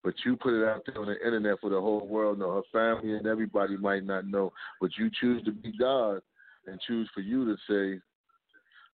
But 0.06 0.14
you 0.24 0.36
put 0.36 0.54
it 0.54 0.64
out 0.64 0.84
there 0.86 1.00
on 1.00 1.08
the 1.08 1.16
internet 1.26 1.58
for 1.60 1.68
the 1.68 1.80
whole 1.80 2.06
world 2.06 2.38
No, 2.38 2.54
Her 2.54 2.62
family 2.70 3.16
and 3.16 3.26
everybody 3.26 3.76
might 3.76 4.04
not 4.04 4.24
know. 4.24 4.52
But 4.80 4.92
you 4.96 5.10
choose 5.20 5.42
to 5.42 5.50
be 5.50 5.72
God 5.76 6.20
and 6.68 6.80
choose 6.86 7.10
for 7.12 7.22
you 7.22 7.44
to 7.44 7.56
say, 7.68 8.00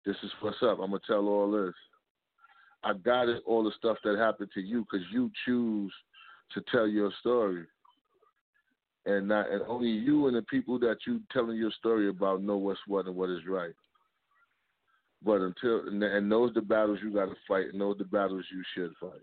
This 0.07 0.16
is 0.22 0.31
what's 0.40 0.57
up. 0.62 0.79
I'm 0.81 0.88
gonna 0.88 1.01
tell 1.07 1.29
all 1.29 1.51
this. 1.51 1.75
I 2.83 2.94
got 2.94 3.29
it 3.29 3.42
all 3.46 3.62
the 3.62 3.72
stuff 3.77 3.98
that 4.05 4.16
happened 4.16 4.53
to 4.55 4.62
you 4.62 4.87
because 4.90 5.07
you 5.12 5.31
choose 5.44 5.92
to 6.55 6.62
tell 6.72 6.88
your 6.88 7.12
story 7.20 7.66
and 9.05 9.29
not 9.29 9.51
and 9.51 9.61
only 9.68 9.90
you 9.90 10.29
and 10.29 10.37
the 10.37 10.42
people 10.42 10.79
that 10.79 10.96
you 11.07 11.20
telling 11.31 11.59
your 11.59 11.72
story 11.72 12.09
about 12.09 12.42
know 12.42 12.57
what's 12.57 12.81
what 12.87 13.05
and 13.05 13.14
what 13.14 13.29
is 13.29 13.46
right. 13.46 13.75
But 15.22 15.42
until 15.42 15.88
and, 15.88 16.33
those 16.33 16.55
the 16.55 16.62
battles 16.62 17.01
you 17.03 17.12
got 17.12 17.27
to 17.27 17.37
fight, 17.46 17.66
and 17.70 17.83
those 17.83 17.98
the 17.98 18.05
battles 18.05 18.46
you 18.51 18.62
should 18.75 18.94
fight. 18.98 19.20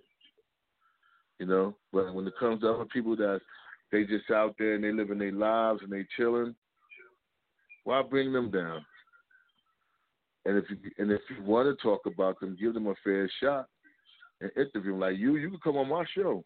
You 1.39 1.45
know, 1.45 1.75
but 1.93 2.13
when 2.13 2.27
it 2.27 2.33
comes 2.37 2.61
to 2.61 2.69
other 2.69 2.85
people 2.85 3.15
that 3.15 3.39
they 3.91 4.03
just 4.03 4.29
out 4.29 4.55
there 4.59 4.75
and 4.75 4.83
they 4.83 4.91
living 4.91 5.19
their 5.19 5.31
lives 5.31 5.79
and 5.81 5.91
they 5.91 6.05
chilling, 6.17 6.53
why 7.85 8.01
bring 8.03 8.33
them 8.33 8.51
down? 8.51 8.85
And 10.45 10.57
if 10.57 10.65
you 10.69 10.77
and 10.97 11.11
if 11.11 11.21
you 11.29 11.43
want 11.43 11.67
to 11.67 11.81
talk 11.81 12.01
about 12.05 12.39
them, 12.39 12.57
give 12.59 12.73
them 12.73 12.87
a 12.87 12.95
fair 13.03 13.29
shot 13.41 13.67
and 14.41 14.51
interview 14.57 14.91
them. 14.91 14.99
Like 14.99 15.17
you, 15.17 15.37
you 15.37 15.49
can 15.49 15.59
come 15.63 15.77
on 15.77 15.89
my 15.89 16.03
show. 16.15 16.43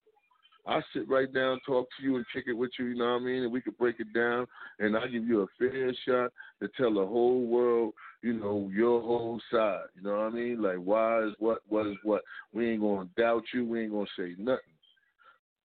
I 0.65 0.79
sit 0.93 1.09
right 1.09 1.31
down, 1.31 1.59
talk 1.65 1.87
to 1.97 2.03
you, 2.03 2.15
and 2.15 2.25
kick 2.33 2.45
it 2.47 2.53
with 2.53 2.71
you. 2.79 2.85
You 2.85 2.95
know 2.95 3.13
what 3.13 3.21
I 3.21 3.25
mean? 3.25 3.43
And 3.43 3.51
we 3.51 3.59
could 3.59 3.77
break 3.77 3.99
it 3.99 4.13
down, 4.13 4.45
and 4.79 4.95
I 4.95 5.07
give 5.07 5.25
you 5.25 5.41
a 5.41 5.47
fair 5.59 5.93
shot 6.07 6.31
to 6.61 6.69
tell 6.77 6.93
the 6.93 7.05
whole 7.05 7.45
world, 7.45 7.93
you 8.21 8.33
know, 8.33 8.71
your 8.73 9.01
whole 9.01 9.41
side. 9.51 9.87
You 9.95 10.03
know 10.03 10.11
what 10.11 10.27
I 10.27 10.29
mean? 10.29 10.61
Like 10.61 10.77
why 10.77 11.25
is 11.25 11.33
what, 11.39 11.59
what 11.67 11.87
is 11.87 11.97
what. 12.03 12.21
We 12.53 12.71
ain't 12.71 12.81
gonna 12.81 13.09
doubt 13.17 13.43
you. 13.53 13.65
We 13.65 13.81
ain't 13.81 13.91
gonna 13.91 14.05
say 14.17 14.35
nothing. 14.37 14.72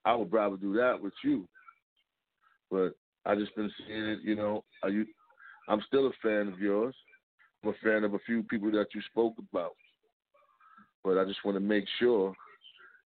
I 0.09 0.14
would 0.14 0.33
rather 0.33 0.57
do 0.57 0.73
that 0.73 0.99
with 0.99 1.12
you, 1.23 1.47
but 2.71 2.94
I 3.27 3.35
just 3.35 3.55
been 3.55 3.71
seeing 3.77 4.05
it. 4.05 4.21
You 4.25 4.37
know, 4.37 4.64
are 4.83 4.88
you? 4.88 5.05
I'm 5.68 5.83
still 5.87 6.07
a 6.07 6.12
fan 6.23 6.49
of 6.51 6.59
yours. 6.59 6.94
I'm 7.62 7.71
a 7.71 7.75
fan 7.85 8.05
of 8.05 8.14
a 8.14 8.18
few 8.21 8.42
people 8.44 8.71
that 8.71 8.87
you 8.94 9.03
spoke 9.11 9.35
about, 9.38 9.75
but 11.05 11.18
I 11.18 11.27
just 11.27 11.44
want 11.44 11.57
to 11.57 11.61
make 11.61 11.85
sure 11.99 12.33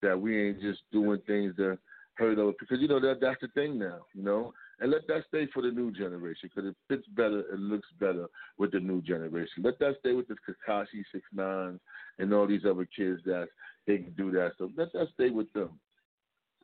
that 0.01 0.19
we 0.19 0.49
ain't 0.49 0.63
just 0.63 0.81
doing 0.91 1.21
things 1.27 1.55
to 1.57 1.77
hurt 2.15 2.39
other 2.39 2.53
because 2.59 2.81
you 2.81 2.89
know 2.89 3.01
that 3.01 3.19
that's 3.21 3.43
the 3.43 3.49
thing 3.49 3.79
now, 3.79 3.99
you 4.15 4.23
know. 4.23 4.55
And 4.81 4.91
let 4.91 5.07
that 5.09 5.25
stay 5.29 5.49
for 5.53 5.63
the 5.63 5.71
new 5.71 5.91
generation 5.91 6.49
because 6.55 6.71
it 6.71 6.77
fits 6.89 7.07
better 7.09 7.41
it 7.41 7.59
looks 7.59 7.89
better 8.01 8.27
with 8.57 8.73
the 8.73 8.81
new 8.81 9.03
generation. 9.03 9.63
Let 9.63 9.79
that 9.81 9.97
stay 10.01 10.15
with 10.15 10.29
the 10.29 10.37
Tekashi 10.49 11.05
Six 11.13 11.25
Nines 11.35 11.79
and 12.19 12.33
all 12.33 12.47
these 12.47 12.65
other 12.65 12.89
kids 12.97 13.21
that 13.27 13.49
they 13.87 13.99
can 13.99 14.13
do 14.13 14.31
that. 14.31 14.53
So 14.57 14.71
let 14.79 14.95
that 14.95 15.09
stay 15.13 15.29
with 15.29 15.53
them. 15.53 15.79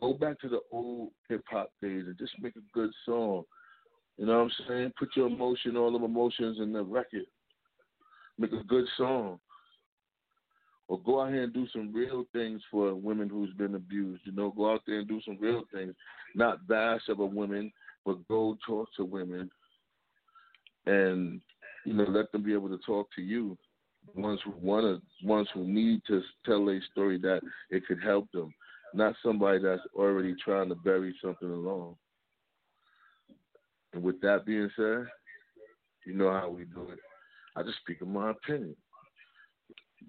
Go 0.02 0.12
back 0.12 0.38
to 0.40 0.48
the 0.48 0.60
old 0.70 1.12
hip 1.30 1.44
hop 1.48 1.70
days 1.80 2.04
and 2.06 2.18
just 2.18 2.32
make 2.40 2.56
a 2.56 2.74
good 2.74 2.90
song. 3.06 3.44
You 4.18 4.26
know 4.26 4.38
what 4.38 4.44
I'm 4.44 4.66
saying? 4.68 4.92
Put 4.98 5.16
your 5.16 5.28
emotion, 5.28 5.78
all 5.78 5.98
the 5.98 6.04
emotions 6.04 6.58
in 6.60 6.74
the 6.74 6.82
record. 6.82 7.24
Make 8.38 8.52
a 8.52 8.64
good 8.64 8.84
song 8.98 9.38
or 10.92 11.00
go 11.00 11.22
out 11.22 11.30
here 11.30 11.44
and 11.44 11.54
do 11.54 11.66
some 11.72 11.90
real 11.90 12.26
things 12.34 12.60
for 12.70 12.94
women 12.94 13.26
who's 13.26 13.52
been 13.54 13.76
abused. 13.76 14.20
You 14.26 14.32
know, 14.32 14.50
go 14.50 14.72
out 14.72 14.82
there 14.86 14.98
and 14.98 15.08
do 15.08 15.22
some 15.24 15.38
real 15.40 15.62
things, 15.72 15.94
not 16.34 16.66
bash 16.68 17.00
other 17.08 17.24
women, 17.24 17.72
but 18.04 18.26
go 18.28 18.58
talk 18.66 18.88
to 18.96 19.04
women, 19.04 19.50
and 20.84 21.40
you 21.86 21.94
know, 21.94 22.04
let 22.04 22.30
them 22.30 22.42
be 22.42 22.52
able 22.52 22.68
to 22.68 22.78
talk 22.84 23.08
to 23.16 23.22
you. 23.22 23.56
Ones 24.14 24.40
who 24.44 24.52
want 24.60 24.84
to, 24.84 25.26
ones 25.26 25.48
who 25.54 25.64
need 25.64 26.02
to 26.08 26.20
tell 26.44 26.68
a 26.68 26.78
story 26.90 27.18
that 27.18 27.40
it 27.70 27.86
could 27.86 28.02
help 28.02 28.30
them, 28.32 28.52
not 28.94 29.14
somebody 29.22 29.58
that's 29.58 29.82
already 29.94 30.34
trying 30.44 30.68
to 30.68 30.74
bury 30.74 31.14
something 31.22 31.50
along. 31.50 31.96
And 33.92 34.02
with 34.02 34.20
that 34.22 34.46
being 34.46 34.70
said, 34.76 35.06
you 36.06 36.14
know 36.14 36.30
how 36.32 36.48
we 36.48 36.64
do 36.64 36.88
it. 36.90 36.98
I 37.56 37.62
just 37.62 37.78
speak 37.78 38.00
of 38.00 38.08
my 38.08 38.30
opinion. 38.30 38.74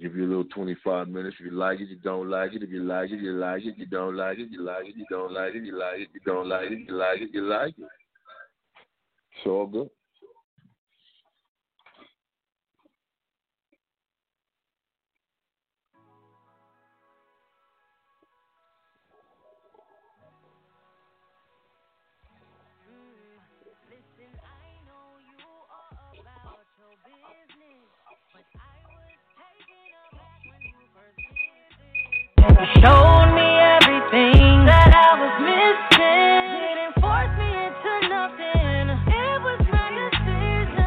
Give 0.02 0.16
you 0.16 0.26
a 0.26 0.28
little 0.28 0.46
25 0.46 1.08
minutes. 1.08 1.36
If 1.40 1.46
you 1.46 1.52
like 1.52 1.80
it, 1.80 1.90
you 1.90 1.98
don't 1.98 2.30
like 2.30 2.54
it. 2.54 2.64
If 2.64 2.70
you 2.70 2.84
like 2.84 3.12
it, 3.12 3.20
you 3.20 3.34
like 3.34 3.64
it. 3.64 3.78
You 3.78 3.86
don't 3.86 4.16
like 4.16 4.40
it, 4.40 4.50
you 4.50 4.64
like 4.64 4.86
it. 4.86 4.96
You 4.96 5.06
don't 5.10 5.34
like 5.34 5.54
it, 5.54 5.64
you 5.64 5.78
like 5.78 6.00
it. 6.00 6.10
You 6.14 6.20
don't 6.26 6.50
like 6.50 6.72
it, 6.72 6.80
you 6.88 6.96
like 6.96 7.22
it. 7.22 7.30
You 7.32 7.42
like 7.44 7.78
it. 7.78 7.86
It's 9.38 9.46
all 9.46 9.68
good. 9.68 9.90
Showed 32.84 33.32
me 33.32 33.48
everything 33.80 34.68
that 34.68 34.92
I 34.92 35.16
was 35.16 35.32
missing. 35.40 36.44
Didn't 36.52 37.00
force 37.00 37.32
me 37.40 37.48
into 37.48 38.12
nothing. 38.12 38.92
It 39.08 39.40
was 39.40 39.64
my 39.72 39.88
decision. 39.88 40.84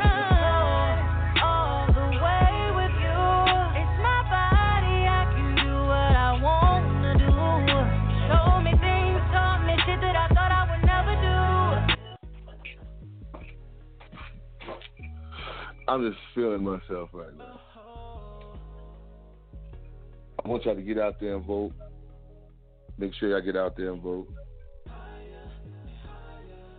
All 1.40 1.88
the 1.88 2.20
way 2.20 2.52
with 2.76 2.92
you. 3.00 3.16
It's 3.80 3.96
my 4.04 4.20
body. 4.28 5.09
I 5.09 5.24
can 5.32 5.56
do 5.56 5.72
what 5.88 6.12
I 6.12 6.37
wanna 6.37 7.16
do. 7.16 7.32
Me 8.61 8.76
things, 8.76 9.24
taught 9.32 9.64
me 9.64 9.72
shit 9.88 9.96
that 10.04 10.16
I 10.20 10.28
thought 10.37 10.52
I 10.52 10.68
would 10.68 10.85
never 10.85 11.16
do. 11.16 11.40
I'm 15.88 16.04
just 16.04 16.20
feeling 16.35 16.62
myself 16.62 17.09
right 17.14 17.32
now. 17.38 17.59
I 20.44 20.48
want 20.48 20.66
y'all 20.66 20.74
to 20.74 20.82
get 20.82 20.98
out 20.98 21.18
there 21.20 21.37
and 21.37 21.44
vote. 21.46 21.72
Make 22.98 23.12
sure 23.14 23.28
y'all 23.28 23.42
get 23.42 23.56
out 23.56 23.76
there 23.76 23.92
and 23.92 24.02
vote. 24.02 24.28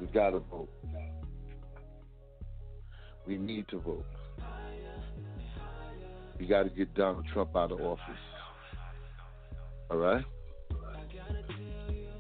We 0.02 0.08
gotta 0.08 0.40
vote. 0.40 0.70
We 3.26 3.38
need 3.38 3.68
to 3.70 3.80
vote. 3.80 4.06
We 6.40 6.48
gotta 6.48 6.70
get 6.70 6.94
Donald 6.96 7.26
Trump 7.34 7.56
out 7.56 7.72
of 7.72 7.82
office. 7.82 8.02
All 9.90 9.98
right? 9.98 10.24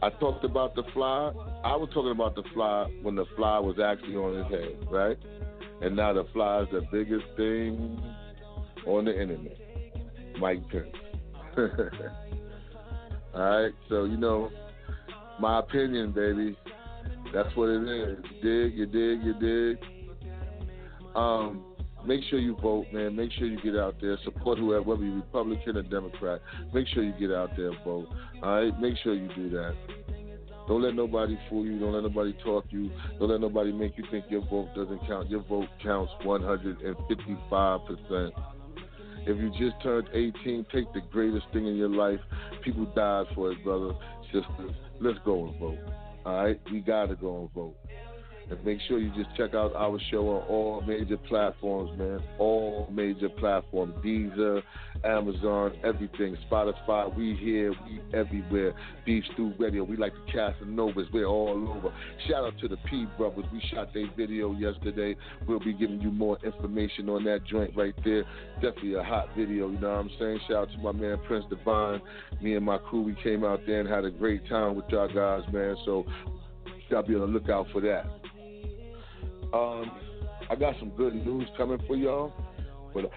I 0.01 0.09
talked 0.11 0.43
about 0.43 0.75
the 0.75 0.83
fly. 0.93 1.31
I 1.63 1.75
was 1.75 1.89
talking 1.93 2.11
about 2.11 2.35
the 2.35 2.43
fly 2.53 2.85
when 3.01 3.15
the 3.15 3.25
fly 3.35 3.57
was 3.59 3.77
actually 3.83 4.15
on 4.15 4.35
his 4.35 4.45
head, 4.51 4.87
right? 4.91 5.17
And 5.81 5.95
now 5.95 6.13
the 6.13 6.25
fly 6.33 6.61
is 6.61 6.67
the 6.71 6.81
biggest 6.91 7.25
thing 7.35 7.99
on 8.85 9.05
the 9.05 9.19
internet. 9.19 9.57
Mike 10.39 10.61
Pence. 10.69 10.87
All 13.37 13.43
right, 13.43 13.73
so 13.87 14.05
you 14.05 14.17
know, 14.17 14.49
my 15.39 15.59
opinion, 15.59 16.11
baby. 16.11 16.57
That's 17.31 17.55
what 17.55 17.69
it 17.69 17.83
is. 17.83 18.17
You 18.41 18.41
dig, 18.41 18.73
you 18.75 18.87
dig, 18.87 19.21
you 19.23 19.35
dig. 19.39 19.77
Um, 21.15 21.63
make 22.03 22.21
sure 22.31 22.39
you 22.39 22.55
vote, 22.55 22.87
man. 22.91 23.15
Make 23.15 23.31
sure 23.33 23.45
you 23.45 23.61
get 23.61 23.75
out 23.75 24.01
there, 24.01 24.17
support 24.23 24.57
whoever, 24.57 24.81
whether 24.81 25.03
you're 25.03 25.17
Republican 25.17 25.77
or 25.77 25.83
Democrat. 25.83 26.41
Make 26.73 26.87
sure 26.87 27.03
you 27.03 27.13
get 27.19 27.31
out 27.31 27.51
there 27.55 27.69
and 27.69 27.77
vote. 27.85 28.07
All 28.41 28.55
right, 28.55 28.79
make 28.79 28.97
sure 29.03 29.13
you 29.13 29.29
do 29.35 29.51
that. 29.51 29.75
Don't 30.67 30.81
let 30.81 30.95
nobody 30.95 31.37
fool 31.47 31.63
you. 31.63 31.77
Don't 31.79 31.93
let 31.93 32.01
nobody 32.01 32.33
talk 32.43 32.65
you. 32.71 32.89
Don't 33.19 33.29
let 33.29 33.39
nobody 33.39 33.71
make 33.71 33.99
you 33.99 34.05
think 34.09 34.25
your 34.29 34.41
vote 34.49 34.69
doesn't 34.75 35.05
count. 35.05 35.29
Your 35.29 35.43
vote 35.43 35.69
counts 35.83 36.11
155%. 36.23 38.31
If 39.27 39.37
you 39.39 39.49
just 39.49 39.83
turned 39.83 40.07
18, 40.13 40.67
take 40.71 40.93
the 40.93 41.01
greatest 41.11 41.47
thing 41.51 41.67
in 41.67 41.75
your 41.75 41.89
life. 41.89 42.21
People 42.63 42.85
died 42.95 43.25
for 43.35 43.51
it, 43.51 43.61
brother, 43.61 43.93
sisters. 44.27 44.71
Let's 45.01 45.19
go 45.25 45.47
and 45.47 45.59
vote. 45.59 45.79
All 46.25 46.45
right? 46.45 46.59
We 46.71 46.79
got 46.79 47.07
to 47.07 47.15
go 47.15 47.41
and 47.41 47.51
vote. 47.51 47.75
And 48.49 48.63
make 48.63 48.79
sure 48.87 48.97
you 48.97 49.11
just 49.21 49.35
check 49.35 49.53
out 49.53 49.75
our 49.75 49.99
show 50.09 50.29
on 50.29 50.47
all 50.47 50.81
major 50.87 51.17
platforms, 51.17 51.97
man. 51.97 52.21
All 52.39 52.87
major 52.91 53.27
platforms. 53.27 53.93
Deezer, 54.03 54.61
Amazon, 55.03 55.73
everything. 55.83 56.37
Spotify, 56.49 57.13
we 57.15 57.35
here, 57.35 57.71
we 57.71 57.99
everywhere. 58.17 58.73
Beef 59.05 59.23
Stew 59.33 59.53
Radio, 59.59 59.83
we 59.83 59.97
like 59.97 60.13
the 60.13 60.31
Casanovas, 60.31 61.11
we're 61.11 61.25
all 61.25 61.73
over. 61.75 61.93
Shout 62.27 62.45
out 62.45 62.57
to 62.59 62.69
the 62.69 62.77
P 62.89 63.05
Brothers. 63.17 63.45
We 63.51 63.61
shot 63.73 63.93
their 63.93 64.09
video 64.15 64.53
yesterday. 64.53 65.17
We'll 65.45 65.59
be 65.59 65.73
giving 65.73 65.99
you 65.99 66.11
more 66.11 66.37
information 66.45 67.09
on 67.09 67.25
that 67.25 67.45
joint 67.45 67.75
right 67.75 67.95
there. 68.05 68.23
Definitely 68.55 68.95
a 68.95 69.03
hot 69.03 69.27
video, 69.37 69.69
you 69.69 69.77
know 69.79 69.89
what 69.89 69.99
I'm 69.99 70.11
saying? 70.19 70.39
Shout 70.47 70.55
out 70.55 70.71
to 70.71 70.77
my 70.77 70.93
man 70.93 71.17
Prince 71.27 71.45
Divine. 71.49 72.01
Me 72.41 72.55
and 72.55 72.65
my 72.65 72.77
crew, 72.77 73.01
we 73.01 73.15
came 73.21 73.43
out 73.43 73.59
there 73.67 73.81
and 73.81 73.89
had 73.89 74.05
a 74.05 74.11
great 74.11 74.47
time 74.47 74.75
with 74.75 74.85
y'all 74.89 75.13
guys, 75.13 75.43
man. 75.51 75.75
So 75.83 76.05
y'all 76.89 77.03
be 77.03 77.15
on 77.15 77.21
the 77.21 77.27
lookout 77.27 77.67
for 77.73 77.81
that. 77.81 78.05
Um, 79.53 79.91
I 80.49 80.55
got 80.55 80.75
some 80.79 80.89
good 80.91 81.13
news 81.13 81.47
coming 81.57 81.79
for 81.87 81.95
y'all, 81.95 82.33
but 82.93 83.11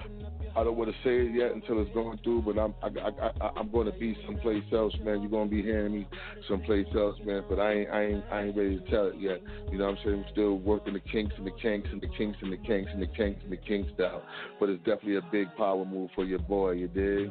I 0.56 0.64
don't 0.64 0.76
want 0.76 0.90
to 0.90 0.96
say 1.04 1.26
it 1.26 1.34
yet 1.34 1.52
until 1.52 1.80
it's 1.80 1.92
going 1.94 2.18
through. 2.24 2.42
But 2.42 2.58
I'm 2.58 2.74
I, 2.82 3.50
I'm 3.56 3.70
going 3.70 3.90
to 3.90 3.98
be 3.98 4.16
someplace 4.26 4.64
else, 4.72 4.92
man. 5.04 5.20
You're 5.22 5.30
going 5.30 5.48
to 5.48 5.54
be 5.54 5.62
hearing 5.62 5.92
me 5.92 6.08
someplace 6.48 6.86
else, 6.96 7.16
man. 7.24 7.44
But 7.48 7.60
I 7.60 7.72
ain't 7.72 7.90
I 7.90 8.04
ain't 8.04 8.24
I 8.30 8.42
ain't 8.44 8.56
ready 8.56 8.78
to 8.78 8.90
tell 8.90 9.06
it 9.08 9.14
yet. 9.18 9.40
You 9.70 9.78
know 9.78 9.86
what 9.86 9.98
I'm 9.98 10.04
saying? 10.04 10.24
I'm 10.26 10.32
still 10.32 10.58
working 10.58 10.94
the 10.94 11.00
kinks 11.00 11.34
and 11.36 11.46
the 11.46 11.52
kinks 11.62 11.88
and 11.92 12.00
the 12.00 12.08
kinks 12.08 12.38
and 12.42 12.52
the 12.52 12.56
kinks 12.58 12.90
and 12.92 13.02
the 13.02 13.06
kinks 13.06 13.40
and 13.42 13.52
the 13.52 13.56
kinks 13.56 13.90
down. 13.96 14.22
But 14.58 14.70
it's 14.70 14.84
definitely 14.84 15.16
a 15.16 15.28
big 15.30 15.54
power 15.56 15.84
move 15.84 16.10
for 16.14 16.24
your 16.24 16.40
boy. 16.40 16.72
You 16.72 16.88
dig? 16.88 17.30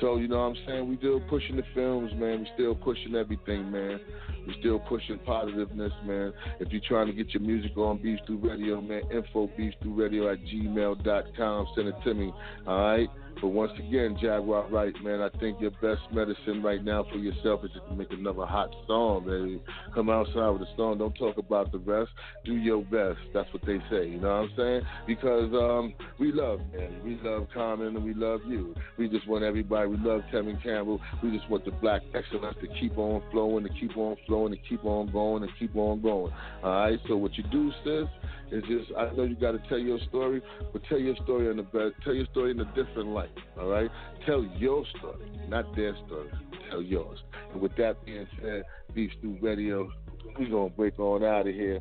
So, 0.00 0.16
you 0.16 0.28
know 0.28 0.38
what 0.38 0.56
I'm 0.56 0.56
saying? 0.66 0.88
We 0.88 0.96
still 0.98 1.20
pushing 1.28 1.56
the 1.56 1.64
films, 1.74 2.12
man. 2.14 2.40
We 2.40 2.48
still 2.54 2.74
pushing 2.74 3.14
everything, 3.14 3.70
man. 3.70 4.00
We 4.46 4.54
still 4.60 4.78
pushing 4.78 5.18
positiveness, 5.20 5.92
man. 6.04 6.32
If 6.60 6.72
you're 6.72 6.82
trying 6.86 7.06
to 7.06 7.12
get 7.12 7.34
your 7.34 7.42
music 7.42 7.76
on 7.76 7.98
Beef 7.98 8.18
Stew 8.24 8.38
Radio, 8.38 8.80
man, 8.80 9.02
info 9.10 9.50
beefstewradio 9.58 10.32
at 10.32 10.38
gmail.com. 10.44 11.66
Send 11.74 11.88
it 11.88 11.94
to 12.04 12.14
me, 12.14 12.32
all 12.66 12.80
right? 12.80 13.08
But 13.40 13.48
once 13.48 13.72
again, 13.78 14.16
Jaguar 14.20 14.68
Wright, 14.68 14.92
man, 15.02 15.20
I 15.20 15.28
think 15.38 15.60
your 15.60 15.70
best 15.70 16.02
medicine 16.12 16.62
right 16.62 16.82
now 16.82 17.04
for 17.10 17.18
yourself 17.18 17.64
is 17.64 17.70
to 17.88 17.94
make 17.94 18.10
another 18.10 18.44
hot 18.44 18.74
song, 18.86 19.24
baby. 19.26 19.62
Come 19.94 20.10
outside 20.10 20.48
with 20.50 20.62
a 20.62 20.76
song. 20.76 20.98
Don't 20.98 21.14
talk 21.14 21.38
about 21.38 21.70
the 21.70 21.78
rest. 21.78 22.10
Do 22.44 22.54
your 22.54 22.82
best. 22.82 23.18
That's 23.32 23.52
what 23.52 23.64
they 23.64 23.78
say. 23.90 24.08
You 24.08 24.18
know 24.20 24.28
what 24.28 24.50
I'm 24.50 24.50
saying? 24.56 24.82
Because 25.06 25.52
um, 25.54 25.94
we 26.18 26.32
love, 26.32 26.60
man. 26.72 27.00
We 27.04 27.18
love 27.22 27.46
Common 27.54 27.96
and 27.96 28.04
we 28.04 28.14
love 28.14 28.40
you. 28.46 28.74
We 28.98 29.08
just 29.08 29.28
want 29.28 29.44
everybody. 29.44 29.88
We 29.88 29.96
love 29.98 30.22
Tevin 30.32 30.60
Campbell. 30.62 31.00
We 31.22 31.30
just 31.30 31.48
want 31.48 31.64
the 31.64 31.70
black 31.70 32.02
excellence 32.14 32.56
to 32.60 32.68
keep 32.80 32.98
on 32.98 33.22
flowing, 33.30 33.64
to 33.64 33.70
keep 33.70 33.96
on 33.96 34.16
flowing, 34.26 34.52
to 34.52 34.58
keep 34.68 34.84
on 34.84 35.12
going, 35.12 35.44
and 35.44 35.52
keep 35.58 35.76
on 35.76 36.00
going. 36.00 36.32
All 36.64 36.70
right. 36.70 36.98
So 37.06 37.16
what 37.16 37.36
you 37.36 37.44
do, 37.44 37.70
sis, 37.84 38.08
is 38.50 38.62
just 38.68 38.92
I 38.96 39.10
know 39.14 39.24
you 39.24 39.36
got 39.36 39.52
to 39.52 39.62
tell 39.68 39.78
your 39.78 39.98
story, 40.08 40.42
but 40.72 40.82
tell 40.88 40.98
your 40.98 41.16
story 41.24 41.50
in 41.50 41.58
a 41.58 41.62
better, 41.62 41.92
tell 42.04 42.14
your 42.14 42.26
story 42.26 42.50
in 42.52 42.60
a 42.60 42.64
different 42.74 43.08
light. 43.08 43.30
All 43.58 43.68
right. 43.68 43.90
Tell 44.26 44.44
your 44.56 44.84
story, 44.98 45.30
not 45.48 45.74
their 45.76 45.96
story. 46.06 46.30
Tell 46.70 46.82
yours. 46.82 47.18
And 47.52 47.60
with 47.60 47.76
that 47.76 48.04
being 48.04 48.26
said, 48.40 48.64
Beef 48.94 49.10
Stew 49.18 49.38
Radio, 49.40 49.90
we 50.38 50.48
gonna 50.48 50.70
break 50.70 50.98
on 50.98 51.24
out 51.24 51.46
of 51.46 51.54
here. 51.54 51.80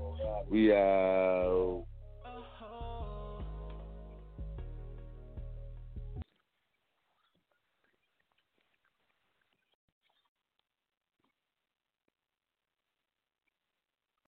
We 0.50 0.74
out. 0.74 1.86